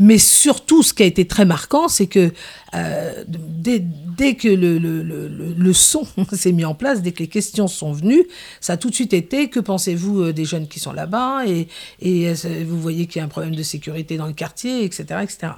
[0.00, 2.32] Mais surtout, ce qui a été très marquant, c'est que
[2.74, 3.78] euh, dès,
[4.18, 6.02] dès que le, le- le- le- son
[6.32, 8.24] s'est mis en place, dès que les questions sont venues,
[8.60, 11.68] ça a tout de suite été que pensez-vous des jeunes qui sont là-bas, et,
[12.02, 12.32] et
[12.64, 15.20] vous voyez qu'il y a un problème de sécurité dans le quartier, etc.
[15.22, 15.52] etc.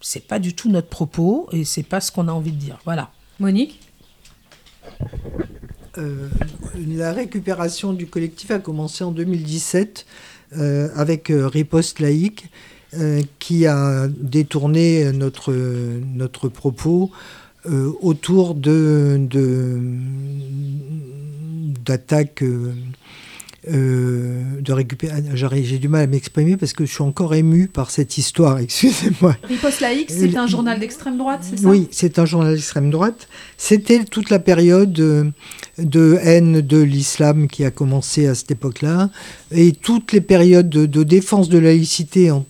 [0.00, 2.78] C'est pas du tout notre propos, et c'est pas ce qu'on a envie de dire.
[2.84, 3.10] Voilà.
[3.40, 3.80] Monique
[5.98, 6.28] Euh,
[6.86, 10.06] la récupération du collectif a commencé en 2017
[10.56, 12.46] euh, avec euh, Riposte laïque
[12.94, 17.10] euh, qui a détourné notre, notre propos
[17.66, 19.80] euh, autour de, de-
[21.84, 22.72] d'attaques euh,
[23.70, 25.24] euh, de récupération.
[25.34, 29.36] J'ai du mal à m'exprimer parce que je suis encore ému par cette histoire, excusez-moi.
[29.44, 31.68] Riposte laïque, c'est un journal d'extrême droite, c'est ça?
[31.68, 33.28] Oui, c'est un journal d'extrême droite.
[33.56, 35.24] C'était toute la période euh,
[35.78, 39.10] de haine de l'islam qui a commencé à cette époque-là,
[39.50, 42.44] et toutes les périodes de, défense de laïcité en-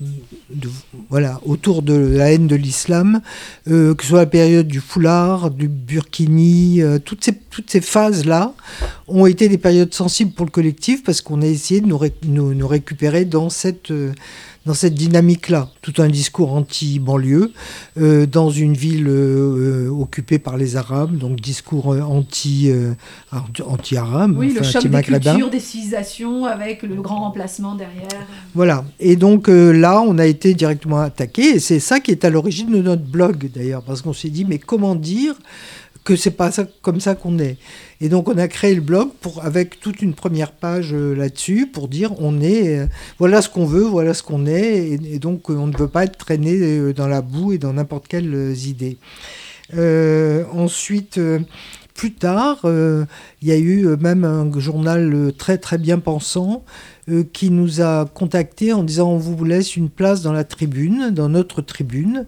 [0.51, 0.69] de-
[1.11, 3.21] voilà, autour de la haine de l'islam,
[3.69, 7.25] euh, que ce soit la période du foulard, du burkini, euh, toutes
[7.69, 8.55] ces, phases-là
[9.07, 13.25] ont été des périodes sensibles pour le collectif parce qu'on a essayé de nous récupérer
[13.25, 14.13] dans cette, euh,
[14.69, 15.71] dans cette dynamique-là.
[15.81, 17.53] Tout un discours anti-banlieue
[17.99, 22.93] euh, dans une ville euh, occupée par les Arabes, donc discours euh, anti, euh,
[23.33, 28.09] anti- anti-arabe, Oui, le choc des cultures, des civilisations, avec le grand remplacement derrière.
[28.55, 28.85] Voilà.
[29.01, 31.57] Et donc là, on a été directement attaqué.
[31.57, 34.45] Et c'est ça qui est à l'origine de notre blog, d'ailleurs, parce qu'on s'est dit,
[34.45, 35.35] mais comment dire
[36.09, 37.59] que c'est pas ça, comme ça qu'on est
[38.01, 41.67] Et donc, on a créé le blog pour, avec toute une première page euh, là-dessus
[41.67, 42.87] pour dire, on est, euh,
[43.19, 44.89] voilà ce qu'on veut, voilà ce qu'on est.
[44.89, 48.09] Et, donc, euh, on ne veut pas être traîné dans la boue et dans n'importe
[48.09, 48.97] quelles idées.
[50.51, 51.21] Ensuite,
[51.93, 56.65] plus tard, il y a eu même un journal très très bien pensant
[57.35, 61.29] qui nous a contactés en disant on vous laisse une place dans la tribune, dans
[61.29, 62.25] notre tribune.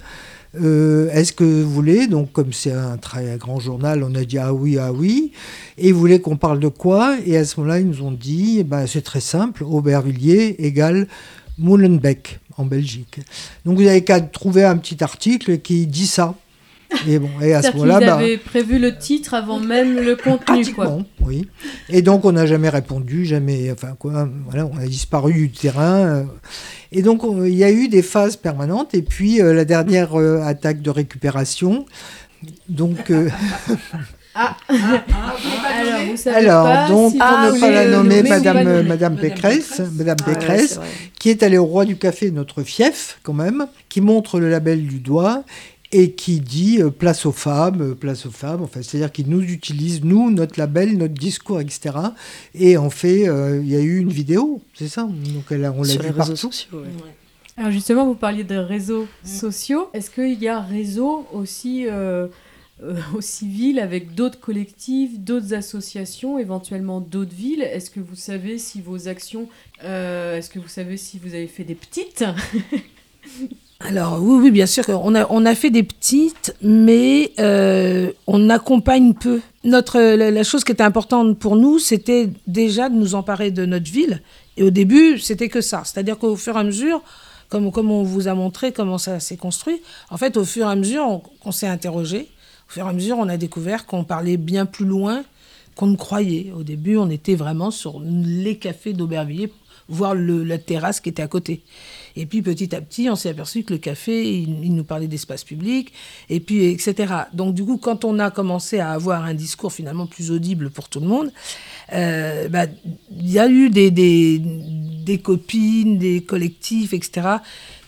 [0.60, 4.38] Euh, Est-ce que vous voulez Donc, comme c'est un très grand journal, on a dit
[4.38, 5.32] ah oui, ah oui.
[5.78, 7.16] Et ils voulaient qu'on parle de quoi?
[7.24, 11.06] Et à ce moment-là, ils nous ont dit eh ben, c'est très simple Aubervilliers égale
[11.58, 13.20] Molenbeek en Belgique.
[13.64, 16.34] Donc, vous n'avez qu'à trouver un petit article qui dit ça.
[17.06, 20.98] Et bon, et à ce moment-là, bah, prévu le titre avant même le contenu, quoi.
[21.20, 21.46] oui.
[21.88, 25.98] Et donc on n'a jamais répondu, jamais, enfin quoi, voilà, on a disparu du terrain.
[26.00, 26.24] euh.
[26.92, 28.94] Et donc on- il y a eu des phases permanentes.
[28.94, 31.86] Et puis euh, la dernière euh, attaque de récupération.
[32.68, 33.28] Donc, euh,
[34.34, 38.82] Alors, vous savez alors, pas donc si pour ne pas la nommer, Madame.
[38.86, 40.86] Madame Pécresse, Madame Ah ouais, Pécresse, vrai.
[41.18, 44.86] qui est allée au Roi du Café, notre fief quand même, qui montre le label
[44.86, 45.42] du doigt
[45.92, 49.42] et qui dit euh, place aux femmes, euh, place aux femmes, enfin, c'est-à-dire qu'il nous
[49.42, 51.90] utilise, nous, notre label, notre discours, etc.
[52.54, 55.02] Et en fait, euh, il y a eu une vidéo, c'est ça?
[55.02, 56.36] Donc elle a- on l'a Sur vu les réseaux partout.
[56.36, 56.68] sociaux.
[56.80, 56.86] ouais.
[57.56, 59.26] Alors justement, vous parliez de réseaux Mm.
[59.26, 59.88] sociaux.
[59.92, 62.28] Est-ce qu'il y a réseau aussi euh,
[62.82, 67.62] euh, au civil avec d'autres collectifs, d'autres associations, éventuellement d'autres villes?
[67.62, 69.48] Est-ce que vous savez si vos actions,
[69.84, 72.24] euh, est-ce que vous savez si vous avez fait des petites?
[73.80, 78.50] Alors oui, oui, bien sûr, on a, on a fait des petites, mais euh, on
[78.50, 79.40] accompagne peu.
[79.64, 83.90] Notre, la, chose qui était importante pour nous, c'était déjà de nous emparer de notre
[83.90, 84.22] ville.
[84.58, 85.82] Et au début, c'était que ça.
[85.84, 87.02] C'est-à-dire qu'au fur et à mesure,
[87.48, 90.70] comme, comme on vous a montré comment ça s'est construit, en fait, au fur et
[90.70, 92.28] à mesure, on, on s'est interrogé.
[92.68, 95.22] Au fur et à mesure, on a découvert qu'on parlait bien plus loin
[95.74, 96.52] qu'on ne croyait.
[96.54, 99.52] Au début, on était vraiment sur les cafés d'Aubervilliers,
[99.88, 101.62] voire le- la terrasse qui était à côté.
[102.16, 105.44] Et puis petit à petit, on s'est aperçu que le café, il, nous parlait d'espace
[105.44, 105.92] public,
[106.28, 107.14] et puis etc.
[107.32, 110.88] Donc du coup, quand on a commencé à avoir un discours finalement plus audible pour
[110.88, 111.32] tout le monde,
[111.92, 112.66] euh, bah,
[113.10, 117.28] il y a eu des, des, copines, des collectifs, etc.,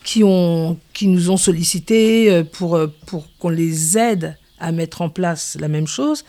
[0.04, 5.02] qui, ont, qui nous ont sollicité euh, pour, euh, pour qu'on les aide à mettre
[5.02, 6.24] en place la même chose.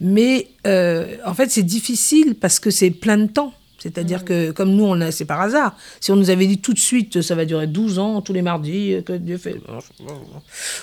[0.00, 3.54] Mais en fait, c'est difficile parce que c'est plein de temps.
[3.84, 5.76] C'est-à-dire que, comme nous, on a, c'est par hasard.
[6.00, 8.40] Si on nous avait dit tout de suite, ça va durer 12 ans, tous les
[8.40, 9.56] mardis, que Dieu fait.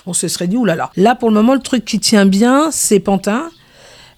[0.05, 0.91] On se serait dit, oulala.
[0.95, 3.49] Là, pour le moment, le truc qui tient bien, c'est Pantin,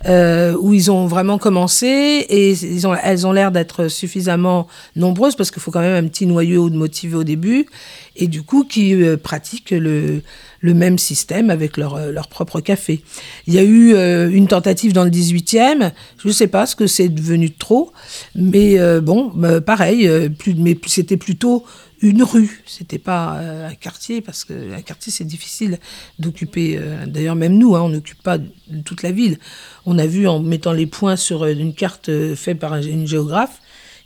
[0.05, 5.35] euh, où ils ont vraiment commencé et ils ont, elles ont l'air d'être suffisamment nombreuses
[5.35, 7.67] parce qu'il faut quand même un petit noyau de motivés au début
[8.15, 10.21] et du coup qui euh, pratiquent le,
[10.63, 13.03] le même système avec leur, euh, leur propre café.
[13.47, 16.75] Il y a eu euh, une tentative dans le 18e, je ne sais pas ce
[16.75, 17.91] que c'est devenu de trop,
[18.33, 21.65] mais euh, bon, bah, pareil, plus, mais c'était plutôt
[22.03, 25.79] une rue, c'était pas euh, un quartier, parce qu'un quartier c'est difficile
[26.19, 26.77] d'occuper.
[26.77, 28.37] euh, D'ailleurs, même nous, hein, on n'occupe pas
[28.83, 29.39] toute la ville.
[29.85, 33.07] On a vu en mettant les points sur euh, une carte faite par un- une
[33.07, 33.61] géographe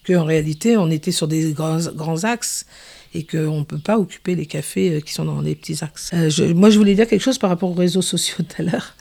[0.05, 2.67] qu'en réalité, on était sur des grands, grands axes
[3.15, 6.11] et qu'on ne peut pas occuper les cafés qui sont dans les petits axes.
[6.53, 8.95] Moi, je voulais dire quelque chose par rapport aux réseaux sociaux tout à l'heure.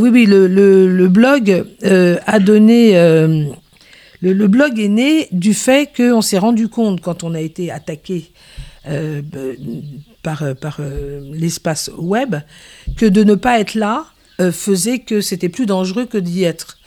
[0.00, 1.64] Oui, oui, le, blog
[2.26, 2.94] a donné...
[4.20, 8.30] le, blog est né du fait qu'on s'est rendu compte, quand on a été attaqué
[8.86, 9.22] euh,
[10.22, 12.36] par, euh, euh, l'espace web,
[12.96, 14.06] que de ne pas être là
[14.52, 16.78] faisait que c'était plus dangereux que d'y être.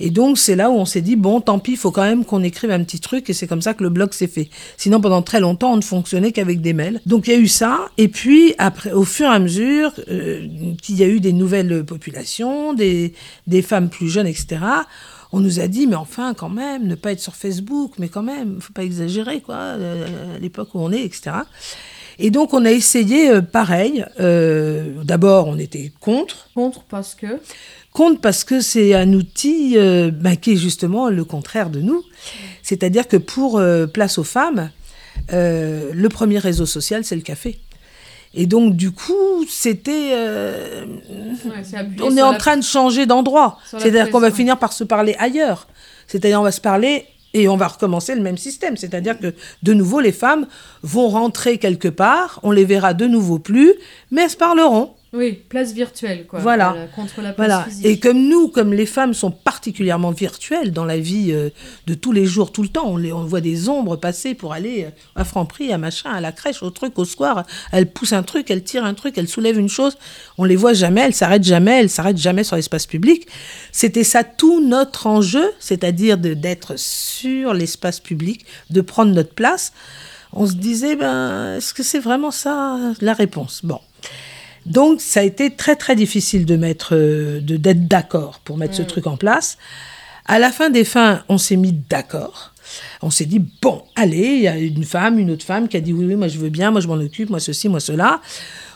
[0.00, 2.24] Et donc, c'est là où on s'est dit, bon, tant pis, il faut quand même
[2.24, 4.50] qu'on écrive un petit truc, et c'est comme ça que le blog s'est fait.
[4.76, 7.00] Sinon, pendant très longtemps, on ne fonctionnait qu'avec des mails.
[7.06, 9.92] Donc, il y a eu ça, et puis, après, au fur et à mesure
[10.82, 13.14] qu'il y a eu des nouvelles populations, des,
[13.46, 14.58] des femmes plus jeunes, etc.,
[15.32, 18.22] on nous a dit, mais enfin, quand même, ne pas être sur Facebook, mais quand
[18.22, 21.36] même, faut pas exagérer, quoi, euh, à l'époque où on est, etc.
[22.18, 24.04] Et donc, on a essayé euh, pareil.
[24.20, 26.48] Euh, D'abord, on était contre.
[26.54, 27.40] Contre parce que?
[27.92, 29.76] Contre parce que c'est un outil
[30.12, 32.04] bah, qui est justement le contraire de nous.
[32.62, 33.60] C'est-à-dire que pour
[33.92, 34.70] Place aux femmes,
[35.30, 37.58] le premier réseau social, c'est le café.
[38.40, 40.10] Et donc, du coup, c'était.
[40.12, 40.84] euh,
[41.44, 41.62] Ouais,
[42.02, 43.58] on est en la- train de changer d'endroit.
[43.80, 45.66] C'est-à-dire qu'on va finir par se parler ailleurs.
[46.06, 48.76] C'est-à-dire on va se parler et on va recommencer le même système.
[48.76, 50.46] C'est-à-dire que de nouveau, les femmes
[50.82, 53.74] vont rentrer quelque part, on les verra de nouveau plus,
[54.12, 54.92] mais elles se parleront.
[55.14, 56.38] Oui, place virtuelle, quoi.
[56.40, 56.76] Voilà.
[56.94, 57.64] Contre la place Voilà.
[57.64, 57.86] physique.
[57.86, 61.48] Et comme nous, comme les femmes sont particulièrement virtuelles dans la vie euh,
[61.86, 64.52] de tous les jours, tout le temps, on, les, on voit des ombres passer pour
[64.52, 67.44] aller euh, à Franprix, à machin, à la crèche, au truc, au soir.
[67.72, 69.96] Elle pousse un truc, elle tire un truc, elle soulève une chose.
[70.36, 73.26] On les voit jamais, elles s'arrêtent jamais, elles s'arrêtent jamais sur l'espace public.
[73.72, 79.72] C'était ça tout notre enjeu, c'est-à-dire d'être sur l'espace public, de prendre notre place.
[80.34, 83.60] On se disait, ben, est-ce que c'est vraiment ça la réponse?
[83.64, 83.80] Bon.
[84.68, 88.74] Donc, ça a été très, très difficile de mettre, euh, de d'être d'accord pour mettre
[88.74, 89.56] ce truc en place.
[90.26, 92.52] À la fin des fins, on s'est mis d'accord.
[93.00, 95.80] On s'est dit, bon, allez, il y a une femme, une autre femme qui a
[95.80, 98.20] dit, oui, oui, moi je veux bien, moi je m'en occupe, moi ceci, moi cela.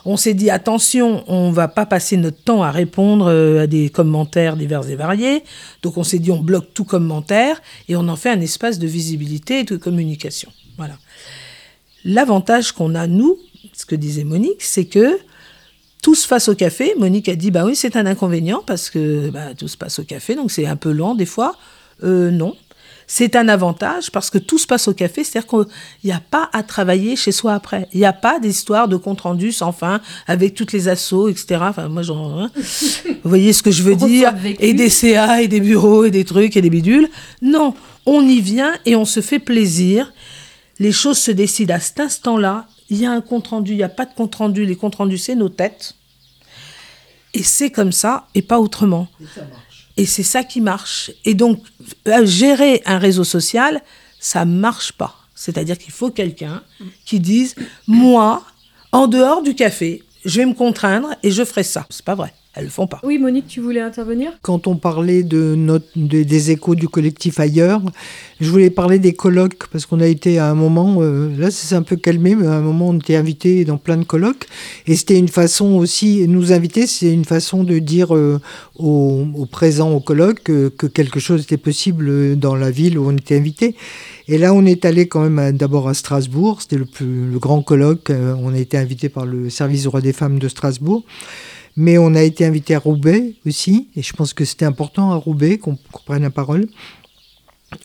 [0.06, 3.90] On s'est dit, attention, on va pas passer notre temps à répondre euh, à des
[3.90, 5.44] commentaires divers et variés.
[5.82, 8.86] Donc on s'est dit, on bloque tout commentaire et on en fait un espace de
[8.86, 10.50] visibilité et de communication.
[10.78, 10.94] Voilà.
[12.04, 13.38] L'avantage qu'on a, nous,
[13.74, 15.18] ce que disait Monique, c'est que
[16.02, 16.94] Tout se passe au café.
[16.98, 20.04] Monique a dit, bah oui, c'est un inconvénient parce que bah, tout se passe au
[20.04, 21.54] café, donc c'est un peu lent des fois.
[22.02, 22.54] Euh, non.
[23.06, 25.66] C'est un avantage parce que tout se passe au café, c'est-à-dire qu'il
[26.04, 27.86] n'y a pas à travailler chez soi après.
[27.92, 31.60] Il n'y a pas d'histoire de compte rendu sans fin avec toutes les assos, etc.
[31.60, 32.50] Enfin, moi, genre, hein.
[32.56, 34.32] vous voyez ce que je veux dire?
[34.60, 37.08] Et des CA, et des bureaux, et des trucs, et des bidules.
[37.42, 37.74] Non,
[38.06, 40.12] on y vient et on se fait plaisir.
[40.78, 42.66] Les choses se décident à cet instant-là.
[42.92, 44.66] Il y a un compte rendu, il n'y a pas de compte rendu.
[44.66, 45.94] Les comptes rendus, c'est nos têtes.
[47.32, 49.08] Et c'est comme ça et pas autrement.
[49.96, 51.10] Et c'est ça qui marche.
[51.24, 51.62] Et donc,
[52.24, 53.80] gérer un réseau social,
[54.20, 55.16] ça marche pas.
[55.34, 56.62] C'est-à-dire qu'il faut quelqu'un
[57.06, 57.54] qui dise,
[57.86, 58.42] moi,
[58.92, 61.86] en dehors du café, je vais me contraindre et je ferai ça.
[61.88, 62.34] C'est pas vrai.
[62.54, 63.00] Elles le font pas.
[63.02, 64.32] Oui, Monique, tu voulais intervenir?
[64.42, 67.80] Quand on parlait de notre, de- des échos du collectif ailleurs,
[68.42, 71.66] je voulais parler des colloques parce qu'on a été à un moment, euh, là ça
[71.66, 74.46] s'est un peu calmé, mais à un moment on était invité dans plein de colloques
[74.86, 78.38] et c'était une façon aussi, nous inviter, c'est une façon de dire euh,
[78.78, 83.08] aux, aux présents au colloque euh, que quelque chose était possible dans la ville où
[83.08, 83.76] on était invité.
[84.28, 87.62] Et là, on est allé quand même d'abord à Strasbourg, c'était le, plus, le grand
[87.62, 91.02] colloque, euh, on a été invité par le service du roi des femmes de Strasbourg.
[91.76, 95.16] Mais on a été invité à Roubaix aussi, et je pense que c'était important à
[95.16, 96.66] Roubaix qu'on prenne la parole.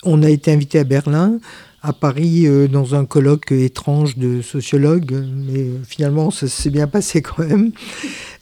[0.04, 1.40] On a été invité à Berlin,
[1.82, 7.22] à Paris, euh, dans un colloque étrange de sociologues, mais finalement ça s'est bien passé
[7.22, 7.72] quand même.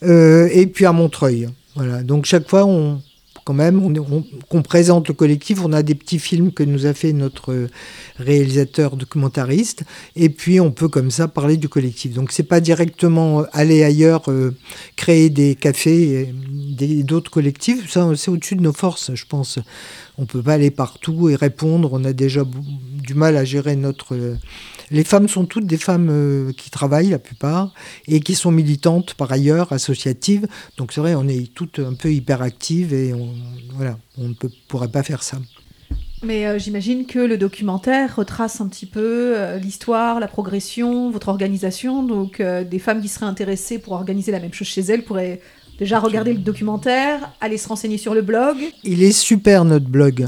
[0.02, 1.48] Euh, et puis à Montreuil.
[1.76, 2.02] Voilà.
[2.02, 3.00] Donc chaque fois, on,
[3.46, 6.84] quand même, on, on- qu'on présente le collectif, on a des petits films que nous
[6.84, 7.68] a fait notre euh,
[8.18, 9.84] réalisateur documentariste,
[10.16, 12.12] et puis on peut comme ça parler du collectif.
[12.12, 14.52] Donc c'est pas directement euh, aller ailleurs, euh,
[14.96, 16.34] créer des cafés, et
[16.76, 19.60] des- d'autres collectifs, ça c'est au-dessus de nos forces, je pense.
[20.18, 24.16] On peut pas aller partout et répondre, on a déjà du mal à gérer notre...
[24.90, 27.72] les femmes sont toutes des femmes euh, qui travaillent, la plupart,
[28.06, 30.46] et qui sont militantes par ailleurs, associatives.
[30.76, 33.30] Donc c'est vrai, on est toutes un peu hyperactives et on,
[33.74, 34.32] voilà, ne
[34.68, 35.38] pourrait pas faire ça.
[36.22, 41.28] Mais euh, j'imagine que le documentaire retrace un petit peu euh, l'histoire, la progression, votre
[41.28, 42.02] organisation.
[42.02, 45.40] Donc, des femmes qui seraient intéressées pour organiser la même chose chez elles pourraient
[45.78, 48.56] déjà regarder le documentaire, aller se renseigner sur le blog.
[48.84, 50.26] Il est super notre blog.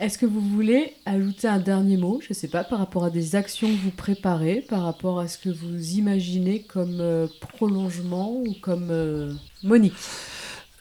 [0.00, 3.10] Est-ce que vous voulez ajouter un dernier mot, je ne sais pas, par rapport à
[3.10, 8.32] des actions que vous préparez, par rapport à ce que vous imaginez comme euh, prolongement
[8.32, 9.32] ou comme euh,
[9.64, 9.94] Monique?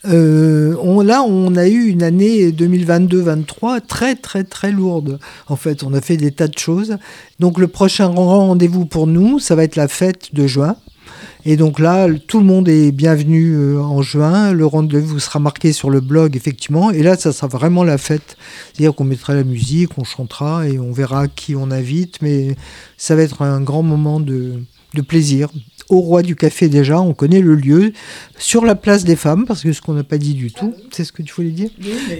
[0.05, 5.19] Euh, là, on a eu une année 2022-23 très très très lourde.
[5.47, 6.97] En fait, on a fait des tas de choses.
[7.39, 10.75] Donc le prochain rendez-vous pour nous, ça va être la fête de juin.
[11.45, 14.51] Et donc là, tout le monde est bienvenu euh, en juin.
[14.51, 16.91] Le rendez-vous sera marqué sur le blog, effectivement.
[16.91, 18.37] Et là, ça sera vraiment la fête.
[18.73, 22.21] C'est-à-dire qu'on mettra la musique, on chantera et on verra qui on invite.
[22.21, 22.55] Mais
[22.97, 24.61] ça va être un grand moment de,
[24.93, 25.49] de plaisir.
[25.89, 27.93] Au Roi du Café déjà, on connaît le lieu,
[28.37, 31.03] sur la place des femmes, parce que ce qu'on n'a pas dit du tout, c'est
[31.03, 31.69] ce que tu voulais dire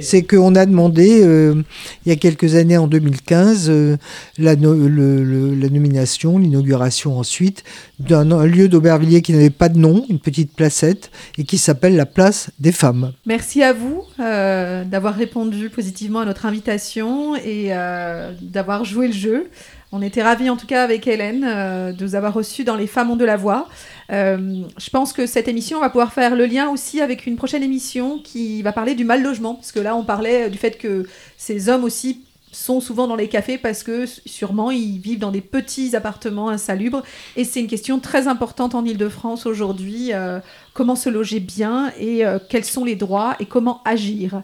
[0.02, 1.62] c'est qu'on a demandé, euh,
[2.06, 3.98] il y a quelques années, en 2015, euh,
[4.38, 7.64] la, no- le- le- la nomination, l'inauguration ensuite,
[8.00, 11.96] d'un un lieu d'Aubervilliers qui n'avait pas de nom, une petite placette, et qui s'appelle
[11.96, 13.12] la place des femmes.
[13.26, 19.14] Merci à vous euh, d'avoir répondu positivement à notre invitation et euh, d'avoir joué le
[19.14, 19.48] jeu.
[19.92, 22.88] On était ravis en tout cas avec Hélène euh, de vous avoir reçus dans Les
[22.88, 23.70] Femmes ont de la voix.
[24.12, 27.38] Euh, je pense que cette émission on va pouvoir faire le lien aussi avec une
[27.38, 30.78] prochaine émission qui va parler du mal logement, parce que là on parlait du fait
[30.78, 31.08] que
[31.38, 32.22] ces hommes aussi
[32.52, 37.04] sont souvent dans les cafés parce que sûrement ils vivent dans des petits appartements insalubres
[37.36, 40.12] et c'est une question très importante en Ile-de-France aujourd'hui.
[40.14, 40.40] euh,
[40.74, 44.44] comment se loger bien et euh, quels sont les droits et comment agir.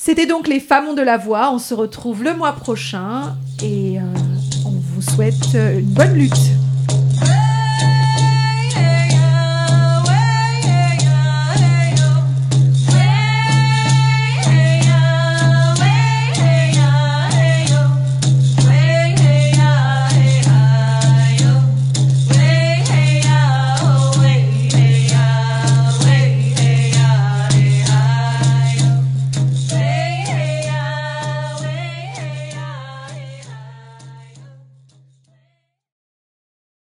[0.00, 1.50] C'était donc les femmes ont de la voix.
[1.52, 4.02] On se retrouve le mois prochain et euh,
[4.64, 6.52] on vous souhaite euh, une bonne lutte.